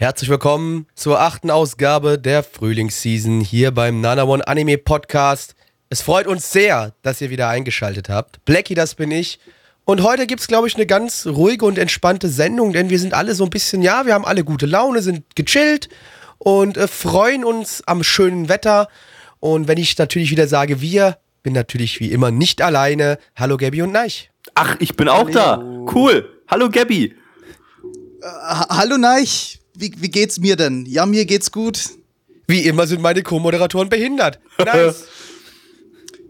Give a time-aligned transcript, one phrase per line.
[0.00, 5.56] Herzlich willkommen zur achten Ausgabe der Frühlingsseason hier beim Nana One Anime Podcast.
[5.90, 8.44] Es freut uns sehr, dass ihr wieder eingeschaltet habt.
[8.44, 9.40] Blackie, das bin ich.
[9.84, 13.12] Und heute gibt es, glaube ich, eine ganz ruhige und entspannte Sendung, denn wir sind
[13.12, 15.88] alle so ein bisschen, ja, wir haben alle gute Laune, sind gechillt
[16.38, 18.86] und äh, freuen uns am schönen Wetter.
[19.40, 23.18] Und wenn ich natürlich wieder sage wir, bin natürlich wie immer nicht alleine.
[23.34, 24.30] Hallo Gabby und Neich.
[24.54, 25.58] Ach, ich bin auch da.
[25.92, 26.40] Cool.
[26.46, 27.16] Hallo Gabby.
[28.22, 30.84] Ha Hallo Neich, wie, wie geht's mir denn?
[30.86, 31.90] Ja, mir geht's gut.
[32.46, 34.38] Wie immer sind meine Co-Moderatoren behindert.
[34.58, 35.04] Nice.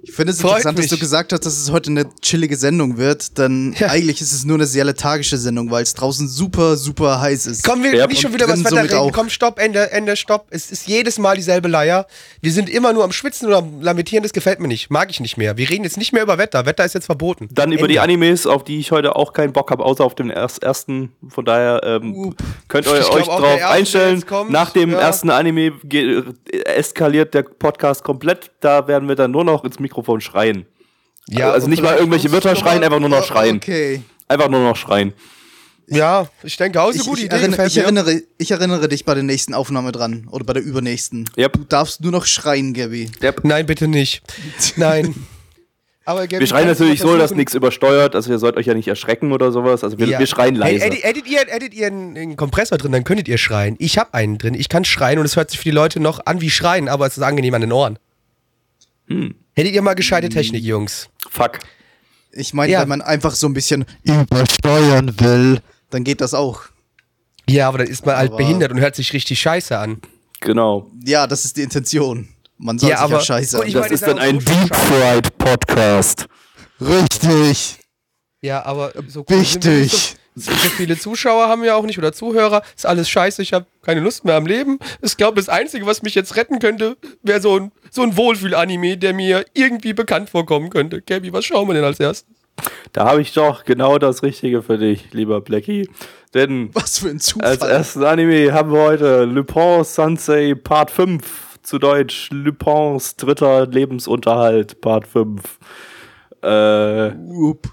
[0.02, 0.88] Ich finde es Freut interessant, mich.
[0.88, 3.88] dass du gesagt hast, dass es heute eine chillige Sendung wird, denn Ja.
[3.88, 7.64] eigentlich ist es nur eine sehr lethargische Sendung, weil es draußen super, super heiß ist.
[7.64, 8.94] Komm, wir Ja, nicht schon wieder was drin Wetter reden.
[8.96, 9.12] auch.
[9.12, 10.46] Komm, stopp, Ende, Ende, stopp.
[10.50, 12.06] Es ist jedes Mal dieselbe Leier.
[12.40, 14.88] Wir sind immer nur am Schwitzen oder am Lamentieren, das gefällt mir nicht.
[14.90, 15.56] Mag ich nicht mehr.
[15.56, 16.64] Wir reden jetzt nicht mehr über Wetter.
[16.64, 17.48] Wetter ist jetzt verboten.
[17.52, 17.92] Dann über Ende.
[17.94, 21.12] die Animes, auf die ich heute auch keinen Bock habe, außer auf den erst ersten.
[21.28, 22.34] Von daher ähm,
[22.68, 24.24] könnt ihr glaub euch der drauf einstellen.
[24.26, 25.00] kommt, Nach dem ja.
[25.00, 25.72] ersten Anime
[26.64, 28.50] eskaliert der Podcast komplett.
[28.60, 30.66] Da werden wir dann nur noch ins Mikrofon schreien.
[31.28, 33.56] Ja, also nicht mal irgendwelche Wörter schreien, einfach nur noch schreien.
[33.56, 34.02] Okay.
[34.28, 35.12] Einfach nur noch schreien.
[35.90, 37.36] Ja, ich denke auch, ist eine Ich, gute ich, Idee.
[37.36, 40.28] erinnere, gefällt ich, erinnere, ich erinnere dich bei der nächsten Aufnahme dran.
[40.30, 41.24] Oder bei der übernächsten.
[41.38, 41.52] Yep.
[41.54, 43.10] Du darfst nur noch schreien, Gabby.
[43.42, 44.22] Nein, bitte nicht.
[44.76, 45.14] Nein.
[46.04, 48.14] Aber Gabby, Wir schreien natürlich so, dass nichts übersteuert.
[48.14, 49.82] Also ihr sollt euch ja nicht erschrecken oder sowas.
[49.84, 50.18] Also wir, Ja.
[50.18, 50.80] wir schreien leise.
[50.84, 53.76] Hey, edit, edit ihr, edit ihr einen, einen Kompressor drin, dann könntet ihr schreien.
[53.78, 54.54] Ich habe einen drin.
[54.54, 57.06] Ich kann schreien und es hört sich für die Leute noch an wie schreien, aber
[57.06, 57.98] es ist angenehm an den Ohren.
[59.08, 59.34] Hm.
[59.58, 61.08] Hättet ihr mal gescheite Technik, Jungs.
[61.28, 61.58] Fuck.
[62.30, 62.80] Ich meine, Ja.
[62.82, 65.60] wenn man einfach so ein bisschen übersteuern will,
[65.90, 66.60] dann geht das auch.
[67.48, 70.00] Ja, aber dann ist man halt Aber- behindert und hört sich richtig scheiße an.
[70.38, 70.88] Genau.
[71.04, 72.28] Ja, das ist die Intention.
[72.56, 73.82] Man soll Ja, sich aber- ja scheiße Gut, ich an.
[73.82, 76.26] Das ist dann ein Deep Fried Podcast.
[76.80, 77.80] Richtig.
[78.40, 80.14] Ja, aber so Wichtig.
[80.38, 82.62] So, viele Zuschauer haben wir auch nicht oder Zuhörer.
[82.76, 84.78] Ist alles scheiße, ich habe keine Lust mehr am Leben.
[85.02, 88.96] Ich glaube, das Einzige, was mich jetzt retten könnte, wäre so ein, so ein Wohlfühl-Anime,
[88.96, 91.02] der mir irgendwie bekannt vorkommen könnte.
[91.02, 92.26] Gabi, was schauen wir denn als erstes?
[92.92, 95.88] Da habe ich doch genau das Richtige für dich, lieber Blackie.
[96.34, 97.70] Denn Was für ein als Zufall.
[97.70, 101.48] erstes Anime haben wir heute Lupin Sansei Part 5.
[101.62, 105.40] Zu Deutsch Lupins dritter Lebensunterhalt Part 5.
[106.42, 107.68] Äh, Up.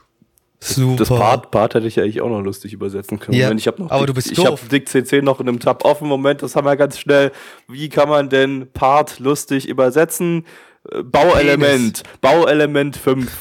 [0.74, 0.96] Super.
[0.98, 3.38] das Part, Part hätte ich ja eigentlich auch noch lustig übersetzen können.
[3.38, 4.58] Ja, Moment, ich hab noch aber Dick, du bist Ich habe.
[4.72, 6.08] Dick CC noch in einem Tab offen.
[6.08, 7.32] Moment, das haben wir ganz schnell.
[7.68, 10.46] Wie kann man denn Part lustig übersetzen?
[10.92, 12.04] Äh, Bauelement.
[12.22, 13.32] Bauelement 5.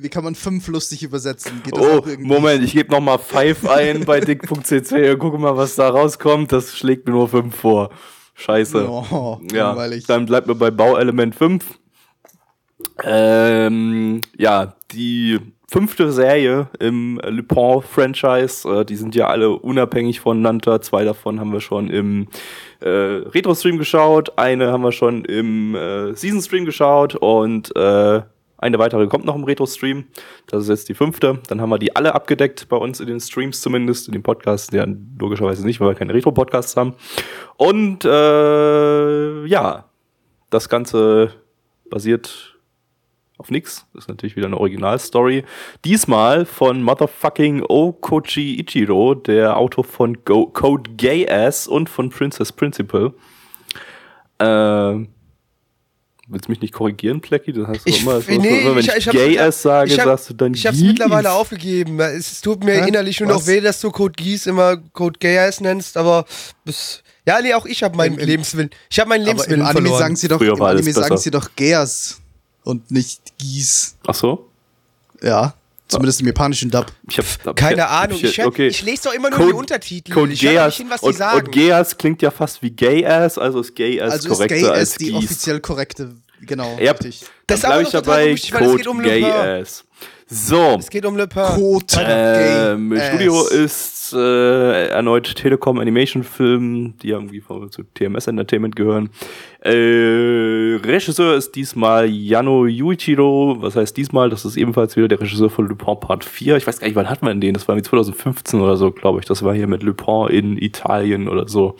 [0.00, 1.60] Wie kann man fünf lustig übersetzen?
[1.64, 2.28] Geht das Oh, auch irgendwie?
[2.28, 6.52] Moment, ich gebe nochmal 5 ein bei dick.cc und gucke mal, was da rauskommt.
[6.52, 7.90] Das schlägt mir nur 5 vor.
[8.34, 8.88] Scheiße.
[8.88, 10.06] Oh, ja, langweilig.
[10.06, 11.64] dann bleibt mir bei Bauelement 5.
[13.02, 18.68] Ähm, ja, die fünfte Serie im Lupin-Franchise.
[18.68, 20.80] Äh, die sind ja alle unabhängig voneinander.
[20.80, 22.28] Zwei davon haben wir schon im
[22.80, 24.38] äh, Retro-Stream geschaut.
[24.38, 27.14] Eine haben wir schon im äh, Season-Stream geschaut.
[27.16, 28.22] Und äh,
[28.56, 30.06] eine weitere kommt noch im Retro-Stream.
[30.46, 31.38] Das ist jetzt die fünfte.
[31.48, 34.08] Dann haben wir die alle abgedeckt, bei uns in den Streams zumindest.
[34.08, 34.86] In den Podcasts, ja,
[35.18, 36.94] logischerweise nicht, weil wir keine Retro-Podcasts haben.
[37.56, 39.84] Und äh, ja,
[40.50, 41.34] das Ganze
[41.90, 42.57] basiert
[43.38, 43.86] auf nix.
[43.94, 45.44] Das ist natürlich wieder eine Originalstory.
[45.84, 52.52] Diesmal von Motherfucking Okochi Ichiro, der Autor von Go Code Gay Ass und von Princess
[52.52, 53.12] Principal.
[54.40, 55.08] Ähm,
[56.28, 57.52] willst du mich nicht korrigieren, Plecky?
[57.52, 60.04] Das heißt Ich- immer, nee, so, wenn ich- ich, ich hab's Gay Ass sage, hab-
[60.04, 60.88] sagst du dann Ich habe es Yeez.
[60.90, 61.98] mittlerweile aufgegeben.
[62.00, 62.88] Es tut mir Hä?
[62.88, 66.24] innerlich nur noch weh, dass du Code Gies immer Code Gayers nennst, aber
[66.64, 68.70] bis, ja, nee, auch ich habe meinen Lebenswillen.
[68.90, 69.98] Ich habe meinen Aber Lebenswillen im Anime verloren.
[70.02, 72.20] sagen sie doch, Früher im Anime sagen sie doch Geas
[72.68, 73.96] und nicht Gies.
[74.06, 74.50] Ach so?
[75.22, 75.54] Ja,
[75.88, 76.86] zumindest im japanischen Dub.
[77.08, 78.18] Ich hab, Keine ich, Ahnung.
[78.22, 78.68] Ich, okay.
[78.68, 80.12] ich lese doch immer nur Code- die Untertitel.
[80.12, 81.46] Code ich nicht hin, was die und, sagen.
[81.46, 84.54] und Geass klingt ja fast wie Gay Ass, also ist Gay Ass Also ist korrekter
[84.56, 85.14] Gay als as die Gies.
[85.16, 87.22] offiziell korrekte, genau, Ja, richtig.
[87.46, 89.24] Das ist aber ich dabei, wichtig, weil es Code geht um Gay.
[89.24, 89.84] Ass.
[90.30, 91.42] So, Es geht um Le Pen.
[91.54, 98.76] Code ähm, Studio ist äh, erneut Telekom Animation Film, die irgendwie von, zu TMS Entertainment
[98.76, 99.08] gehören.
[99.60, 103.56] Äh, Regisseur ist diesmal Yano Yuichiro.
[103.60, 104.28] Was heißt diesmal?
[104.28, 106.58] Das ist ebenfalls wieder der Regisseur von Lupin Part 4.
[106.58, 107.54] Ich weiß gar nicht, wann hatten wir den?
[107.54, 109.24] Das war wie 2015 oder so, glaube ich.
[109.24, 111.76] Das war hier mit Lupin in Italien oder so.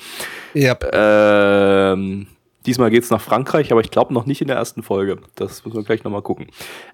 [0.54, 0.74] Ja.
[0.90, 2.28] Ähm,
[2.68, 5.18] diesmal geht's nach Frankreich, aber ich glaube noch nicht in der ersten Folge.
[5.34, 6.48] Das müssen wir gleich nochmal gucken.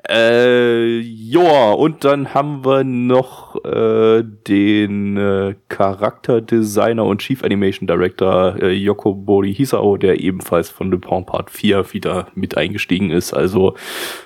[0.09, 8.57] Äh, joa, und dann haben wir noch äh, den äh, Charakterdesigner und Chief Animation Director
[8.63, 13.35] äh, Yokobori Hisao, der ebenfalls von Lupin Part 4 wieder mit eingestiegen ist.
[13.35, 13.75] Also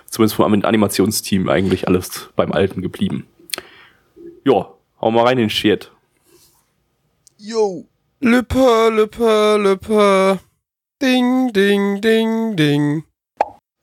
[0.06, 3.27] zumindest vom Animationsteam eigentlich alles beim Alten geblieben.
[4.45, 4.69] Ja,
[5.00, 5.91] hau mal rein in den Shit.
[7.39, 7.87] Yo.
[8.21, 10.41] Lüppe, Lüppe, Lüppe.
[11.00, 13.05] Ding, ding, ding, ding.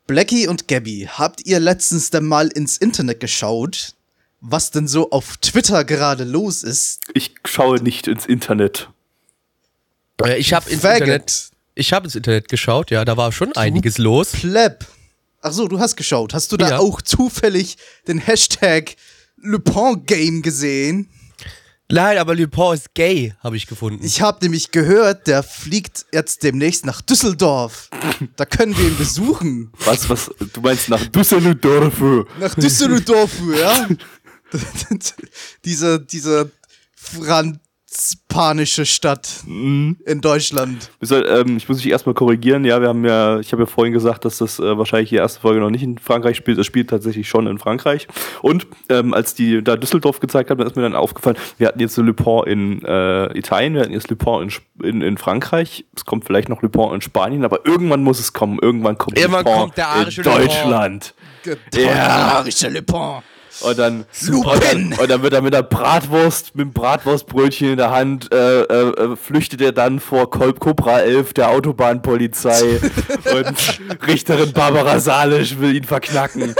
[0.08, 3.96] Blackie und Gabby, habt ihr letztens denn mal ins Internet geschaut,
[4.42, 7.00] was denn so auf Twitter gerade los ist?
[7.14, 8.90] Ich schaue nicht ins Internet.
[10.22, 11.02] Äh, Ich habe ins Faggot.
[11.08, 14.34] Internet, ich habe ins Internet geschaut, ja, da war schon einiges los.
[14.34, 14.86] Pleb.
[15.42, 16.34] Ach so, du hast geschaut.
[16.34, 16.78] Hast du da Ja.
[16.80, 17.78] auch zufällig
[18.08, 18.96] den Hashtag
[19.38, 19.60] Le
[20.06, 21.10] Game gesehen?
[21.92, 24.04] Nein, aber Lupin ist gay, habe ich gefunden.
[24.04, 27.90] Ich habe nämlich gehört, der fliegt jetzt demnächst nach Düsseldorf.
[28.36, 29.72] Da können wir ihn besuchen.
[29.86, 32.02] Was, was, du meinst nach Düsseldorf?
[32.40, 33.88] Nach Düsseldorf, ja?
[35.66, 36.52] diese, diese
[37.96, 39.98] franzpanische Stadt Mhm.
[40.06, 40.92] in Deutschland.
[41.02, 42.66] Soll- ähm, ich muss mich erstmal korrigieren.
[42.66, 45.40] Ja, wir haben ja, ich habe ja vorhin gesagt, dass das äh, wahrscheinlich die erste
[45.40, 46.58] Folge noch nicht in Frankreich spielt.
[46.58, 48.08] Es spielt tatsächlich schon in Frankreich.
[48.42, 51.98] Und ähm, als die da Düsseldorf gezeigt haben, ist mir dann aufgefallen, wir hatten jetzt
[51.98, 54.50] Le Pen in äh, Italien, wir hatten jetzt Le Pen
[54.82, 55.86] in, in, in Frankreich.
[55.96, 58.60] Es kommt vielleicht noch Le Pen in Spanien, aber irgendwann muss es kommen.
[58.62, 60.48] Irgendwann kommt Irgendwann Le kommt der arische in Le Pen.
[60.48, 61.14] Deutschland.
[61.74, 62.44] Ja.
[62.70, 63.22] Le Pen.
[63.62, 67.78] Und dann, und dann, und dann wird er mit der Bratwurst, mit dem Bratwurstbrötchen in
[67.78, 72.80] der Hand, äh, äh, äh, flüchtet er dann vor Kolb Cobra 11 der Autobahnpolizei
[73.34, 76.54] und Richterin Barbara Salisch will ihn verknacken.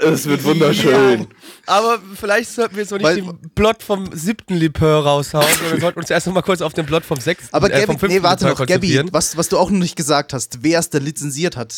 [0.00, 1.28] Es wird wunderschön.
[1.66, 5.74] Aber vielleicht sollten wir jetzt noch nicht Weil- den Plot vom siebten Lupin raushauen, sondern
[5.74, 7.96] wir sollten uns erst noch mal kurz auf den Plot vom sechsten, Aber äh, vom
[7.96, 10.62] Gabby, fünften nee, warte Lupin noch, Gabby, was, was du auch noch nicht gesagt hast,
[10.62, 11.74] wer es denn lizenziert hat.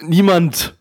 [0.00, 0.76] Niemand.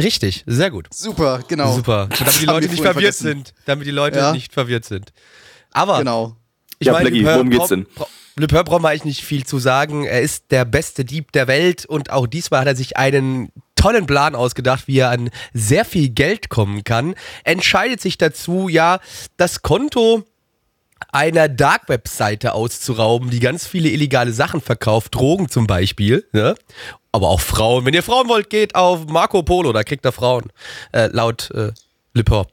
[0.00, 0.86] Richtig, sehr gut.
[0.92, 1.74] Super, genau.
[1.74, 2.04] Super.
[2.04, 3.26] Und damit die Leute nicht verwirrt vergessen.
[3.26, 3.54] sind.
[3.66, 4.32] Damit die Leute Ja.
[4.32, 5.12] nicht verwirrt sind.
[5.72, 6.36] Aber Genau.
[6.78, 7.86] ich Ja, meine, Blackie, worum geht's denn?
[7.94, 8.06] bra-
[8.36, 10.04] Lupin braucht man eigentlich nicht viel zu sagen.
[10.04, 14.06] Er ist der beste Dieb der Welt und auch diesmal hat er sich einen tollen
[14.06, 17.16] Plan ausgedacht, wie er an sehr viel Geld kommen kann.
[17.42, 19.00] Entscheidet sich dazu, ja,
[19.36, 20.22] das Konto
[21.12, 26.54] einer Dark-Webseite auszurauben, die ganz viele illegale Sachen verkauft, Drogen zum Beispiel, ne?
[27.12, 27.84] aber auch Frauen.
[27.86, 30.52] Wenn ihr Frauen wollt, geht auf Marco Polo, da kriegt er Frauen,
[30.92, 31.72] äh, laut äh,
[32.14, 32.46] Lipper.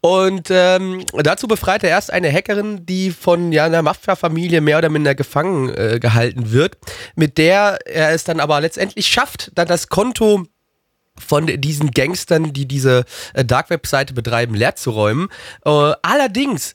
[0.00, 4.88] Und ähm, dazu befreit er erst eine Hackerin, die von ja, einer Mafia-Familie mehr oder
[4.88, 6.76] minder gefangen äh, gehalten wird,
[7.14, 10.44] mit der er es dann aber letztendlich schafft, dann das Konto
[11.18, 13.04] von diesen Gangstern, die diese
[13.34, 15.28] äh, Dark-Web-Seite betreiben, leer zu räumen.
[15.64, 16.74] Äh, allerdings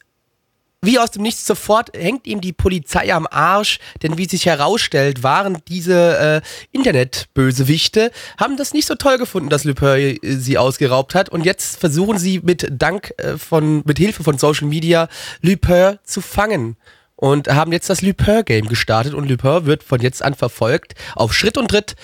[0.84, 5.22] wie aus dem Nichts sofort hängt ihm die Polizei am Arsch, denn wie sich herausstellt,
[5.22, 6.42] waren diese äh,
[6.72, 11.80] Internetbösewichte, haben das nicht so toll gefunden, dass Lupin äh, sie ausgeraubt hat und jetzt
[11.80, 15.08] versuchen sie mit Dank äh, von, mit Hilfe von Social Media
[15.42, 16.78] Lupin zu fangen.
[17.16, 21.56] Und haben jetzt das Lupin-Game gestartet und Lupin wird von jetzt an verfolgt auf Schritt
[21.56, 21.96] und Tritt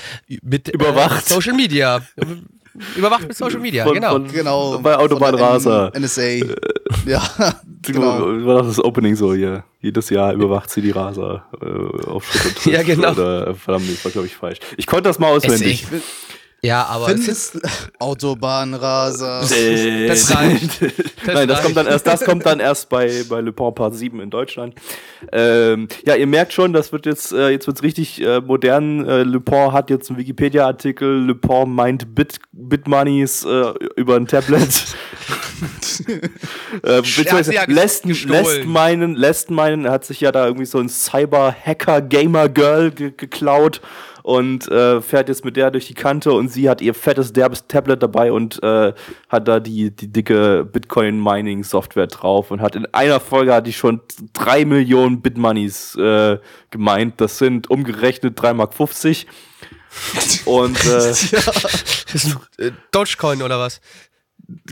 [0.44, 1.25] mit Überwacht.
[1.25, 2.06] Äh, Social Media.
[2.95, 4.12] Überwacht mit Social Media, Von- genau.
[4.13, 4.79] von- Genau.
[4.79, 5.91] Bei Autobahnraser.
[5.97, 6.21] NSA.
[7.06, 7.21] ja,
[7.81, 8.45] genau.
[8.45, 9.63] War doch das Opening so hier.
[9.81, 12.74] Jedes Jahr überwacht sie die Raser äh, auf Schritt und Tritt.
[12.74, 13.12] Ja, genau.
[13.12, 14.60] Oder, äh, verdammt, das war glaube ich falsch.
[14.77, 15.86] Ich konnte das mal auswendig.
[15.91, 16.01] Ich-
[16.67, 19.41] Ja, aber es ist, Findest Autobahnraser.
[20.07, 20.81] Das reicht.
[21.25, 24.19] Nein, das kommt dann erst, das kommt dann erst bei, bei Le Pen Part 7
[24.19, 24.75] in Deutschland.
[25.31, 29.05] Ähm, ja, ihr merkt schon, das wird jetzt, äh, jetzt wird's richtig äh, modern.
[29.07, 34.27] Äh, Le Pen hat jetzt einen Wikipedia-Artikel, Le Pen meint Bit, Bitmoneys äh, über ein
[34.27, 34.67] Tablet.
[36.83, 40.79] äh, beziehungsweise ja lässt, lässt meinen, lässt meinen, er hat sich ja da irgendwie so
[40.79, 43.81] ein Cyber-Hacker-Gamer-Girl ge geklaut
[44.27, 47.65] und äh, fährt jetzt mit der durch die Kante und sie hat ihr fettes, derbes
[47.67, 48.91] Tablet dabei und äh,
[49.29, 54.01] hat da die, die dicke Bitcoin-Mining-Software drauf und hat in einer Folge hat die schon
[54.33, 56.39] drei Millionen Bitmoneys äh,
[56.71, 57.21] gemeint.
[57.21, 58.73] Das sind umgerechnet 3,50 Mark.
[60.45, 60.89] Und äh,
[62.13, 63.81] ein äh, Dogecoin oder was?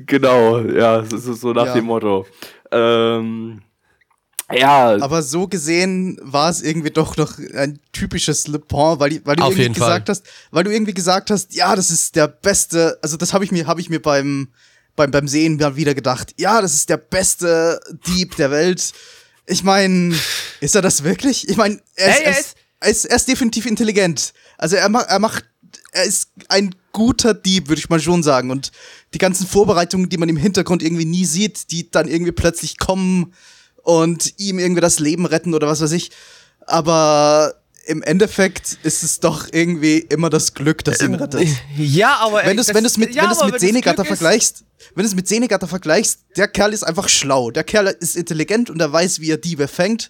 [0.05, 1.73] Genau, ja, es ist so nach Ja.
[1.73, 2.25] dem Motto.
[2.71, 3.61] Ähm,
[4.53, 9.35] ja, Aber so gesehen war es irgendwie doch noch ein typisches Le Pen, weil, weil
[9.37, 10.15] du Auf irgendwie gesagt Fall.
[10.15, 13.51] hast, weil du irgendwie gesagt hast, ja, das ist der beste, also das habe ich
[13.51, 14.49] mir, habe ich mir beim,
[14.95, 18.93] beim, beim Sehen mal wieder gedacht, ja, das ist der beste Dieb der Welt.
[19.47, 20.15] Ich meine,
[20.59, 21.49] ist er das wirklich?
[21.49, 24.33] Ich meine, er, Hey, er, er ist, er, ist, er ist definitiv intelligent.
[24.59, 25.43] Also er macht, er macht,
[25.95, 28.51] er ist ein guter Dieb, würde ich mal schon sagen.
[28.51, 28.71] Und
[29.13, 33.33] die ganzen Vorbereitungen, die man im Hintergrund irgendwie nie sieht, die dann irgendwie plötzlich kommen
[33.81, 36.11] und ihm irgendwie das Leben retten oder was weiß ich.
[36.67, 41.47] Aber im Endeffekt ist es doch irgendwie immer das Glück, das ihn rettet.
[41.77, 44.63] Ja, aber Wenn du es wenn du's mit, ja, wenn du's mit Senegatter vergleichst,
[44.95, 47.51] wenn du es mit Senegatter vergleichst, der Kerl ist einfach schlau.
[47.51, 50.09] Der Kerl ist intelligent und er weiß, wie er Diebe fängt.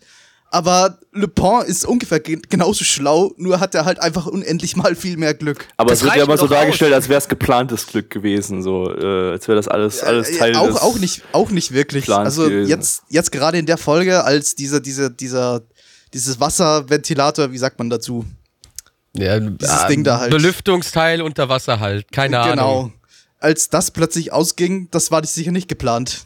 [0.52, 4.96] Aber Le Pen ist ungefähr ge genauso schlau, nur hat er halt einfach unendlich mal
[4.96, 5.68] viel mehr Glück.
[5.75, 6.62] Aber Das es wird ja immer so doch aus.
[6.62, 10.38] dargestellt, als wäre es geplantes Glück gewesen, so äh, als wäre das alles alles Äh,
[10.38, 12.06] Teil auch, des auch nicht, auch nicht wirklich.
[12.06, 12.70] Plans Also gewesen.
[12.70, 15.62] jetzt, jetzt gerade in der Folge, als dieser, dieser, dieser,
[16.14, 18.25] dieses Wasserventilator, wie sagt man dazu?
[19.18, 20.32] Ja, Dieses Ding da halt.
[20.32, 22.56] Belüftungsteil unter Wasser halt, keine Ahnung.
[22.56, 22.92] Genau.
[23.40, 26.25] Als das plötzlich ausging, das war sicher nicht geplant.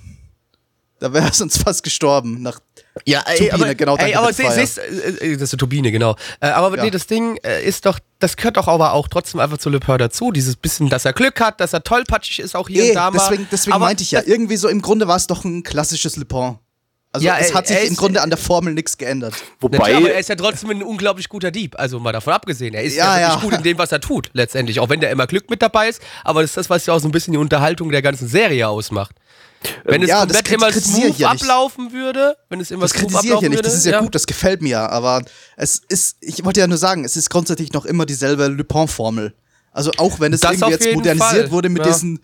[1.00, 2.42] Da wäre er sonst fast gestorben.
[2.42, 2.60] Nach
[3.06, 4.52] Ja, ey, Turbine, aber, genau, ey, aber Bitfire.
[4.54, 6.16] siehst, äh, äh, das ist eine Turbine, genau.
[6.42, 6.84] Äh, aber Ja.
[6.84, 9.80] nee, das Ding äh, ist doch, das gehört doch aber auch trotzdem einfach zu Le
[9.80, 10.32] Pen dazu.
[10.32, 13.12] Dieses bisschen, dass er Glück hat, dass er tollpatschig ist, auch hier Eh, und da
[13.12, 13.18] mal.
[13.20, 16.16] deswegen, deswegen aber meinte ich ja, irgendwie so im Grunde war es doch ein klassisches
[16.18, 16.58] Le Pen.
[17.12, 19.34] Also Ja, es er- hat sich im Grunde an der Formel nichts geändert.
[19.62, 21.80] Natürlich, aber er Wobei, ist ja trotzdem ein unglaublich guter Dieb.
[21.80, 22.74] Also mal davon abgesehen.
[22.76, 23.50] Er ist Ja, ja, wirklich ja.
[23.50, 24.80] gut in dem, was er tut, letztendlich.
[24.80, 26.02] Auch wenn der immer Glück mit dabei ist.
[26.24, 28.68] Aber das ist das, was ja auch so ein bisschen die Unterhaltung der ganzen Serie
[28.68, 29.16] ausmacht.
[29.84, 31.44] Wenn es ja, komplett immer smooth ja nicht.
[31.44, 34.00] ablaufen würde, wenn es immer Das smooth kritisiere ich ja nicht, würde, das ist ja,
[34.00, 35.22] gut, das gefällt mir ja, aber
[35.58, 39.34] es ist, ich wollte ja nur sagen, es ist grundsätzlich noch immer dieselbe Le Pen-Formel.
[39.72, 41.92] Also auch wenn es Das irgendwie jetzt modernisiert Fall, wurde mit ja.
[41.92, 42.20] diesen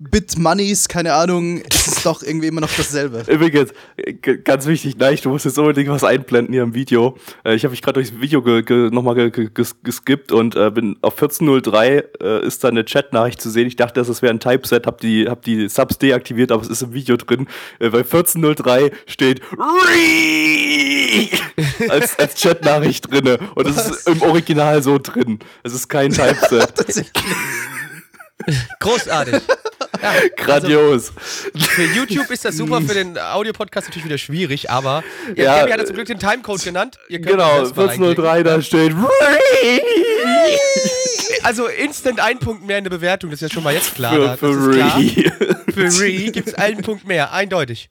[0.00, 3.24] Bit-Moneys, keine Ahnung, ist es doch irgendwie immer noch dasselbe.
[3.26, 3.72] übrigens,
[4.44, 7.16] ganz wichtig, nein, du musst jetzt unbedingt was einblenden hier im Video.
[7.44, 10.54] Äh, ich habe mich gerade durchs Video ge ge nochmal ge ge ges geskippt und
[10.54, 13.66] äh, bin auf 14.03 äh, ist da eine Chatnachricht zu sehen.
[13.66, 16.82] Ich dachte, das wäre ein Typeset, hab die, hab die Subs deaktiviert, aber es ist
[16.82, 17.48] im Video drin.
[17.80, 19.42] Äh, bei 14.03 steht
[21.88, 25.40] als, als Chatnachricht drinne und es ist im Original so drin.
[25.64, 26.72] Es ist kein Typeset.
[28.80, 29.42] Großartig.
[30.02, 31.12] Ja, Grandios.
[31.54, 35.02] Für YouTube ist das super, für den Audiopodcast natürlich wieder schwierig, aber
[35.36, 36.98] ja, Ja, hat zum Glück den Timecode genannt.
[37.08, 38.94] Ihr könnt Genau, das selbst mal 14.03 da steht
[41.42, 44.36] Also instant ein Punkt mehr in der Bewertung, das ist ja schon mal jetzt klar.
[44.36, 44.98] für, für klar.
[44.98, 45.32] Re.
[45.72, 47.90] Für Re gibt es einen Punkt mehr, eindeutig.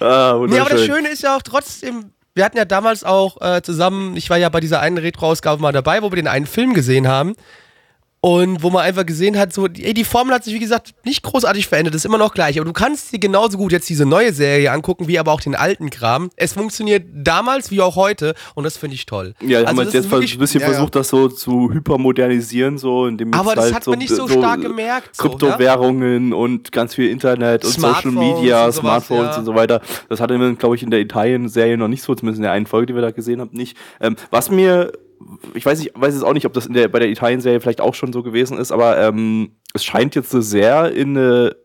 [0.00, 0.84] Ah, Nee, aber das.
[0.84, 4.48] Schöne ist ja auch trotzdem, wir hatten ja damals auch äh, zusammen, ich war ja
[4.48, 7.34] bei dieser einen Retro-Ausgabe mal dabei, wo wir den einen Film gesehen haben.
[8.22, 11.22] Und wo man einfach gesehen hat, so, ey, die Formel hat sich, wie gesagt, nicht
[11.22, 12.58] großartig verändert, ist immer noch gleich.
[12.58, 15.54] Aber du kannst dir genauso gut jetzt diese neue Serie angucken, wie aber auch den
[15.54, 16.28] alten Kram.
[16.36, 19.34] Es funktioniert damals wie auch heute und das finde ich toll.
[19.40, 23.06] Ja, haben Also wir das jetzt ein bisschen Ja, versucht, das so zu hypermodernisieren, so
[23.06, 27.08] indem Aber das halt hat man nicht so stark gemerkt, so, Kryptowährungen und ganz viel
[27.08, 29.38] Internet und Social Media, und sowas, Smartphones ja.
[29.38, 29.80] und so weiter.
[30.10, 32.66] Das hatte man, glaube ich, in der Italien-Serie noch nicht so, zumindest in der einen
[32.66, 33.78] Folge, die wir da gesehen haben, nicht.
[33.98, 34.92] Ähm, was mir,
[35.54, 37.80] ich weiß nicht, weiß jetzt auch nicht, ob das in der, bei der Italien-Serie vielleicht
[37.80, 41.56] auch schon so gewesen ist, aber ähm, es scheint jetzt so sehr in eine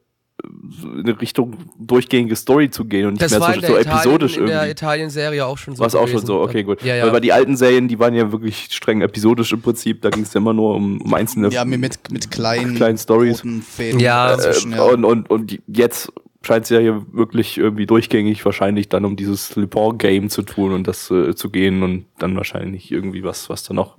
[0.44, 3.72] in eine Richtung durchgehende Story zu gehen und nicht Das mehr war so, in so
[3.72, 4.72] der, Italien, episodisch in der irgendwie.
[4.72, 5.80] Italien-Serie auch schon so.
[5.80, 6.84] War es auch schon so, okay, gut.
[6.84, 7.06] Ja, ja.
[7.06, 10.24] Weil bei die alten Serien, die waren ja wirklich streng episodisch im Prinzip, da ging
[10.24, 11.80] es ja immer nur um, um einzelne Ja, mit,
[12.12, 13.44] mit, kleinen, Kleinen Stories.
[13.98, 14.84] Ja, äh, ja.
[14.84, 16.12] und, und, und jetzt
[16.46, 20.74] scheint es ja hier wirklich irgendwie durchgängig wahrscheinlich dann um dieses Le Pen-Game zu tun
[20.74, 23.98] und das äh, zu gehen und dann wahrscheinlich irgendwie was, was da noch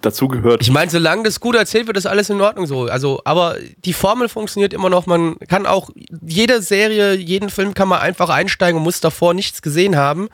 [0.00, 0.62] dazugehört.
[0.62, 2.84] Ich meine, solange das gut erzählt wird, ist alles in Ordnung so.
[2.84, 5.06] Also, aber die Formel funktioniert immer noch.
[5.06, 5.90] Man kann auch
[6.26, 10.28] jede Serie, jeden Film kann man einfach einsteigen und muss davor nichts gesehen haben.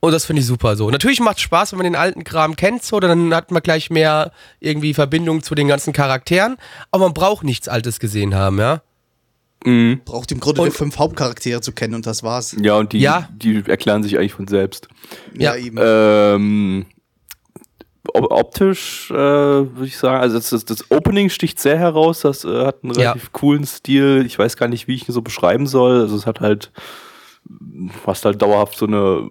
[0.00, 0.90] Und das finde ich super so.
[0.90, 3.88] Natürlich macht es Spaß, wenn man den alten Kram kennt, so, dann hat man gleich
[3.88, 6.56] mehr irgendwie Verbindung zu den ganzen Charakteren.
[6.90, 8.82] Aber man braucht nichts Altes gesehen haben, ja.
[9.64, 10.00] Mhm.
[10.04, 12.54] Braucht im Grunde Und- nur fünf Hauptcharaktere zu kennen und das war's.
[12.60, 13.28] Ja, und die, Ja.
[13.34, 14.88] die erklären sich eigentlich von selbst.
[15.36, 15.56] Ja.
[15.56, 15.76] eben.
[15.80, 16.86] Ähm,
[18.12, 22.44] op- optisch äh, würde ich sagen, also das, das, das Opening sticht sehr heraus, das
[22.44, 23.12] äh, hat einen Ja.
[23.12, 24.24] relativ coolen Stil.
[24.26, 26.00] Ich weiß gar nicht, wie ich ihn so beschreiben soll.
[26.02, 26.70] Also es hat halt
[28.04, 29.28] fast halt dauerhaft so eine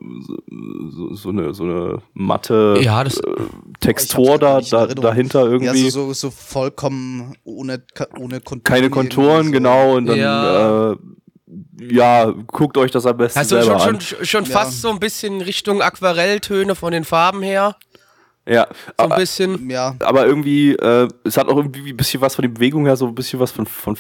[0.90, 5.86] so, so eine so eine matte Ja, das- äh, Ich Textur da, da dahinter irgendwie.
[5.86, 7.84] Ja, so, so, so vollkommen ohne,
[8.20, 8.64] ohne Konturen.
[8.64, 9.52] Keine Konturen, so.
[9.52, 10.92] genau, und dann Ja.
[10.92, 10.96] äh,
[11.82, 14.02] ja, guckt euch das am besten Also selber schon, an.
[14.02, 14.52] schon, schon Ja.
[14.52, 17.76] fast so ein bisschen Richtung Aquarelltöne von den Farben her.
[18.48, 19.70] Ja, So ein aber, bisschen.
[19.70, 22.96] Ja, aber irgendwie, äh, es hat auch irgendwie ein bisschen was von der Bewegung her,
[22.96, 23.96] so ein bisschen was von, von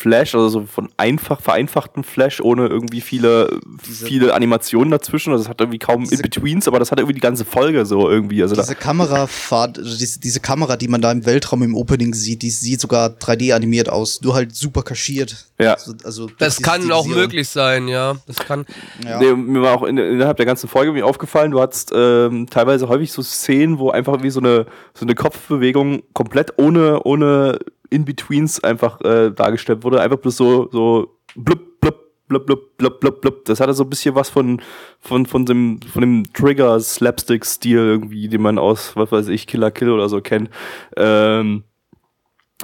[0.00, 5.30] Flash, also so von einfach vereinfachten Flash, ohne irgendwie viele, Diese- viele Animationen dazwischen.
[5.32, 8.40] Also es hat irgendwie kaum In-Betweens, aber das hat irgendwie die ganze Folge so irgendwie.
[8.42, 12.40] Also Diese Kamerafahrt, also diese, diese Kamera, die man da im Weltraum im Opening sieht,
[12.40, 15.46] die sieht sogar 3D animiert aus, nur halt super kaschiert.
[15.58, 15.74] Ja.
[15.74, 18.16] Also, also Das diese kann auch möglich sein, ja.
[18.26, 18.64] Das kann.
[19.04, 19.18] Ja.
[19.20, 22.88] Nee, mir war auch in, innerhalb der ganzen Folge mir aufgefallen, du hattest ähm, teilweise
[22.88, 24.64] häufig so Szenen, wo einfach wie so eine,
[24.94, 27.58] so eine Kopfbewegung komplett ohne, ohne
[27.90, 30.00] In-Betweens einfach äh, dargestellt wurde.
[30.00, 31.96] Einfach bloß so, so blub, blub,
[32.28, 33.44] blub, blub, blub, blub, blub.
[33.44, 34.62] Das hatte so ein bisschen was von,
[35.00, 39.90] von, von dem, von dem Trigger-Slapstick-Stil irgendwie, den man aus, was weiß ich, Killer Kill
[39.90, 40.50] oder so kennt.
[40.96, 41.64] Ähm,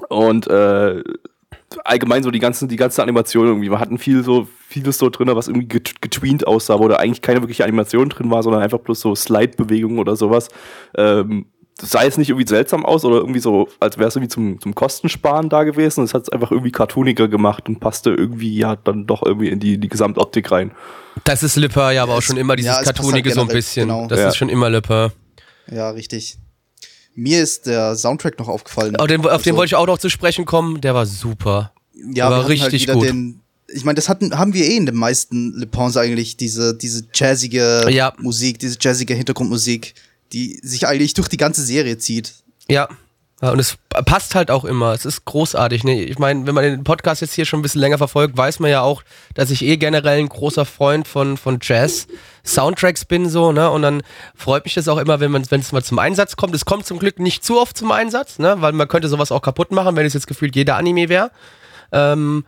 [0.08, 1.02] und äh,
[1.84, 3.70] allgemein so die ganzen, die ganze Animation irgendwie.
[3.70, 7.22] Wir hatten viel so, vieles so drin, was irgendwie get- getweent aussah, wo da eigentlich
[7.22, 10.48] keine wirkliche Animation drin war, sondern einfach bloß so Slide-Bewegungen oder sowas.
[10.96, 11.46] Ähm,
[11.78, 14.60] das sah jetzt nicht irgendwie seltsam aus oder irgendwie so, als wäre es irgendwie zum,
[14.60, 16.04] zum Kostensparen da gewesen.
[16.04, 19.60] Es hat es einfach irgendwie cartooniger gemacht und passte irgendwie ja dann doch irgendwie in
[19.60, 20.70] die, die Gesamtoptik rein.
[21.24, 23.48] Das ist Lipper ja aber auch schon immer dieses ja, passt Cartoonige halt so ein
[23.48, 23.88] bisschen.
[23.88, 24.06] genau.
[24.06, 24.28] Das Ja.
[24.28, 25.12] ist schon immer Lipper.
[25.70, 26.38] Ja, richtig.
[27.14, 28.96] Mir ist der Soundtrack noch aufgefallen.
[28.96, 30.80] Auf den, auf den Also, wollte ich auch noch zu sprechen kommen.
[30.80, 31.72] Der war super.
[31.94, 33.04] ja, war wir hatten richtig wieder gut.
[33.08, 33.40] Den,
[33.74, 37.06] ich meine, das hatten, haben wir eh in den meisten Le Pons eigentlich, diese, diese
[37.12, 38.12] jazzige Ja.
[38.18, 39.94] Musik, diese jazzige Hintergrundmusik,
[40.32, 42.34] die sich eigentlich durch die ganze Serie zieht.
[42.68, 42.88] Ja.
[43.42, 44.92] Und es passt halt auch immer.
[44.92, 45.84] Es ist großartig.
[45.84, 46.02] Ne?
[46.04, 48.70] Ich meine, wenn man den Podcast jetzt hier schon ein bisschen länger verfolgt, weiß man
[48.70, 49.02] ja auch,
[49.34, 52.06] dass ich eh generell ein großer Freund von, von Jazz.
[52.44, 53.70] Soundtracks bin so, ne?
[53.70, 54.02] Und dann
[54.34, 56.54] freut mich das auch immer, wenn wenn es mal zum Einsatz kommt.
[56.54, 58.56] Es kommt zum Glück nicht zu oft zum Einsatz, ne?
[58.60, 61.30] Weil man könnte sowas auch kaputt machen, wenn es jetzt gefühlt jeder Anime wäre.
[61.92, 62.46] Ähm,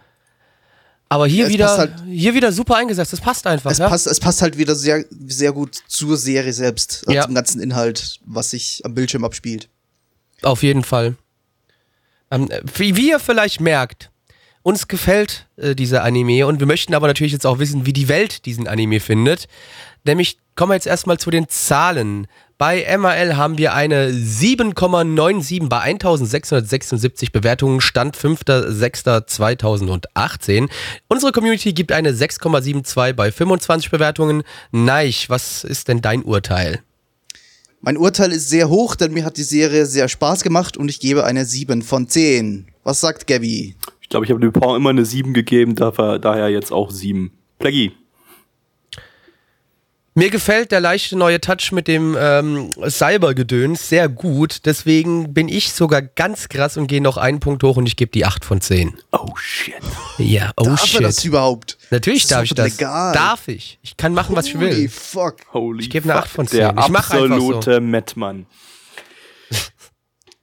[1.09, 3.13] aber hier Es wieder, halt- hier wieder super eingesetzt.
[3.13, 3.71] Das passt einfach.
[3.71, 3.89] Es, ja?
[3.89, 7.25] passt, es passt halt wieder sehr, sehr gut zur Serie selbst, äh, Ja.
[7.25, 9.69] zum ganzen Inhalt, was sich am Bildschirm abspielt.
[10.43, 11.17] Auf jeden Fall.
[12.31, 14.11] Ähm, wie, wie ihr vielleicht merkt,
[14.63, 18.09] uns gefällt äh, dieser Anime und wir möchten aber natürlich jetzt auch wissen, wie die
[18.09, 19.49] Welt diesen Anime findet.
[20.05, 22.27] Nämlich kommen wir jetzt erstmal zu den Zahlen.
[22.59, 30.69] Bei MAL haben wir eine 7,97 bei 1676 Bewertungen, Stand 5.6.2018.
[31.07, 34.43] Unsere Community gibt eine 6,72 bei 25 Bewertungen.
[34.73, 36.81] Neich, was ist denn dein Urteil?
[37.81, 40.99] Mein Urteil ist sehr hoch, denn mir hat die Serie sehr Spaß gemacht und ich
[40.99, 42.67] gebe eine 7 von 10.
[42.83, 43.77] Was sagt Gabby?
[44.01, 47.31] Ich glaube, ich habe Dupont immer eine 7 gegeben, daher, daher jetzt auch 7.
[47.61, 47.93] Plaggy.
[50.19, 54.67] Mir gefällt der leichte neue Touch mit dem ähm, Cybergedöns sehr gut.
[54.67, 58.11] Deswegen bin ich sogar ganz krass und gehe noch einen Punkt hoch und ich gebe
[58.11, 58.99] die 8 von 10.
[59.13, 59.75] Oh shit.
[60.19, 61.27] Ja, oh Darf er das shit.
[61.27, 61.79] überhaupt?
[61.93, 62.73] Natürlich Das darf ich das.
[62.73, 63.13] legal.
[63.15, 63.79] Darf ich.
[63.83, 64.89] Ich kann machen, was ich Holy will.
[64.89, 65.37] fuck.
[65.53, 66.79] Holy Ich gebe eine fuck, 8 von Der 10.
[66.79, 67.35] Ich mach einfach so.
[67.55, 68.47] absolute Mettmann.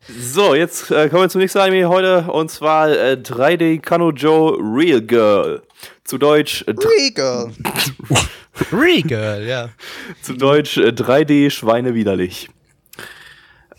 [0.08, 5.02] So, jetzt äh, kommen wir zum nächsten Anime heute und zwar äh, 3D Kanojo Real
[5.02, 5.64] Girl.
[6.06, 7.52] Zu Deutsch, äh, dr- Regal.
[8.72, 9.70] Regal, ja.
[10.22, 12.50] zu Deutsch äh, 3D Schweine widerlich.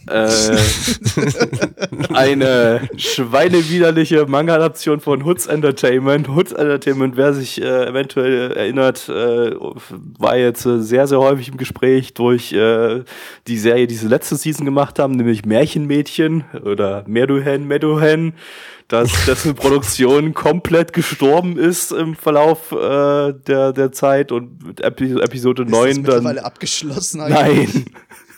[0.08, 0.28] Äh,
[2.14, 6.28] eine schweinewiderliche Manga-Adaption von Hoods Entertainment.
[6.28, 9.52] Hoods Entertainment, wer sich äh, eventuell erinnert, äh,
[10.18, 13.02] war jetzt äh, sehr, sehr häufig im Gespräch durch äh,
[13.48, 18.34] die Serie, die sie letzte Season gemacht haben, nämlich Märchenmädchen oder Meduhen, Meduhen,
[18.88, 25.20] dass dessen Produktion komplett gestorben ist im Verlauf äh, der, der Zeit und mit Epi
[25.20, 26.02] Episode Ist das 9 dann.
[26.02, 27.74] mittlerweile abgeschlossen eigentlich?
[27.74, 27.84] Nein.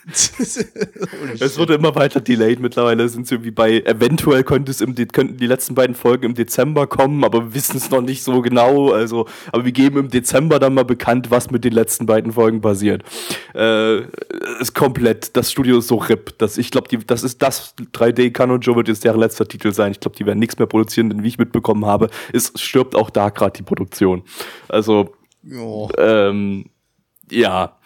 [1.40, 2.60] Es wurde immer weiter delayed.
[2.60, 6.34] Mittlerweile sind sie irgendwie bei, eventuell könnte es im, könnten die letzten beiden Folgen im
[6.34, 8.92] Dezember kommen, aber wir wissen es noch nicht so genau.
[8.92, 12.60] Also, aber wir geben im Dezember dann mal bekannt, was mit den letzten beiden Folgen
[12.60, 13.02] passiert.
[13.54, 14.00] Äh,
[14.60, 16.38] ist komplett, das Studio ist so RIP.
[16.38, 19.92] Das, ich glaube, das ist das 3D Kanojo wird jetzt deren letzter Titel sein.
[19.92, 23.10] Ich glaube, die werden nichts mehr produzieren, denn wie ich mitbekommen habe, es stirbt auch
[23.10, 24.22] da gerade die Produktion.
[24.68, 25.90] Also, Jo.
[25.98, 26.66] ähm,
[27.30, 27.77] ja.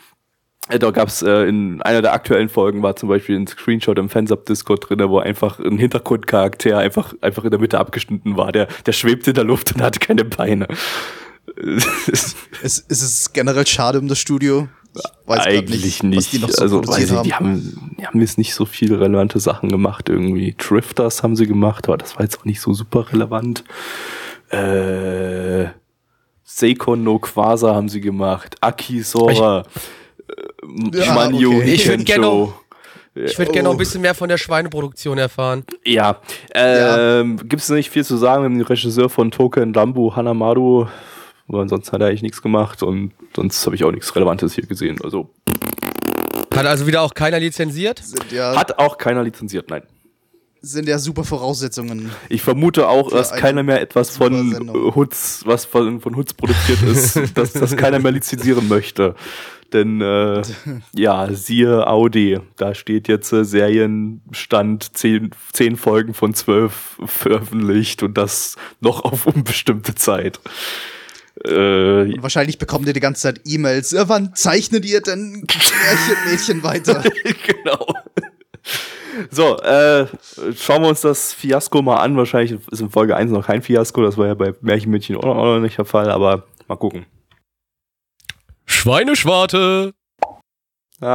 [0.69, 3.99] Äh, Da gab es äh, in einer der aktuellen Folgen war zum Beispiel ein Screenshot
[3.99, 8.53] im Fansub-Discord drin, wo einfach ein Hintergrundcharakter einfach, einfach in der Mitte abgeschnitten war.
[8.53, 10.69] Der, der schwebte in der Luft und hatte keine Beine.
[12.63, 14.69] Es, es ist generell schade um das Studio.
[14.95, 16.17] Ich weiß Eigentlich nicht.
[16.19, 17.25] was die noch so also, weiß ich, haben.
[17.25, 17.97] Die haben.
[17.99, 20.55] Die haben jetzt nicht so viele relevante Sachen gemacht irgendwie.
[20.59, 23.65] Drifters haben sie gemacht, aber das war jetzt auch nicht so super relevant.
[24.51, 25.69] Äh,
[26.45, 28.57] Seikon no Quasar haben sie gemacht.
[28.61, 29.61] Akisora.
[29.61, 29.81] Äh,
[30.93, 31.75] Ja, Manyo okay.
[31.75, 32.55] Ich würd gerne Hikensho.
[33.15, 35.65] Ich würde gerne noch ein bisschen mehr von der Schweineproduktion erfahren.
[35.85, 36.21] Ja,
[36.55, 38.43] ähm, gibt es nicht viel zu sagen.
[38.43, 40.87] Wir haben den Regisseur von Token Lambu, Hanamaru,
[41.47, 44.65] aber ansonsten hat er eigentlich nichts gemacht und sonst habe ich auch nichts Relevantes hier
[44.65, 44.99] gesehen.
[45.05, 45.29] Also
[46.55, 47.99] Hat also wieder auch keiner lizenziert?
[47.99, 49.83] Sind ja, hat auch keiner lizenziert, nein.
[50.63, 52.11] Sind ja super Voraussetzungen.
[52.29, 56.83] Ich vermute auch, dass eine keiner mehr etwas von Hutz, was von, von Hutz produziert
[56.83, 59.17] ist, dass das keiner mehr lizenzieren möchte.
[59.73, 60.43] Denn äh,
[60.95, 68.17] ja, siehe Audi, da steht jetzt äh, Serienstand 10, 10 Folgen von 12 veröffentlicht und
[68.17, 70.41] das noch auf unbestimmte Zeit.
[71.45, 73.95] Äh, Und wahrscheinlich bekommt ihr die ganze Zeit E-Mails.
[73.95, 77.03] Äh, wann zeichnet ihr denn Märchen, Mädchen weiter?
[77.47, 77.95] genau.
[79.31, 80.07] So, äh,
[80.57, 82.17] schauen wir uns das Fiasko mal an.
[82.17, 84.03] Wahrscheinlich ist in Folge 1 noch kein Fiasko.
[84.03, 87.07] Das war ja bei Märchenmädchen auch noch nicht der Fall, aber mal gucken.
[88.67, 89.93] Schweineschwarte.
[91.05, 91.11] Ah,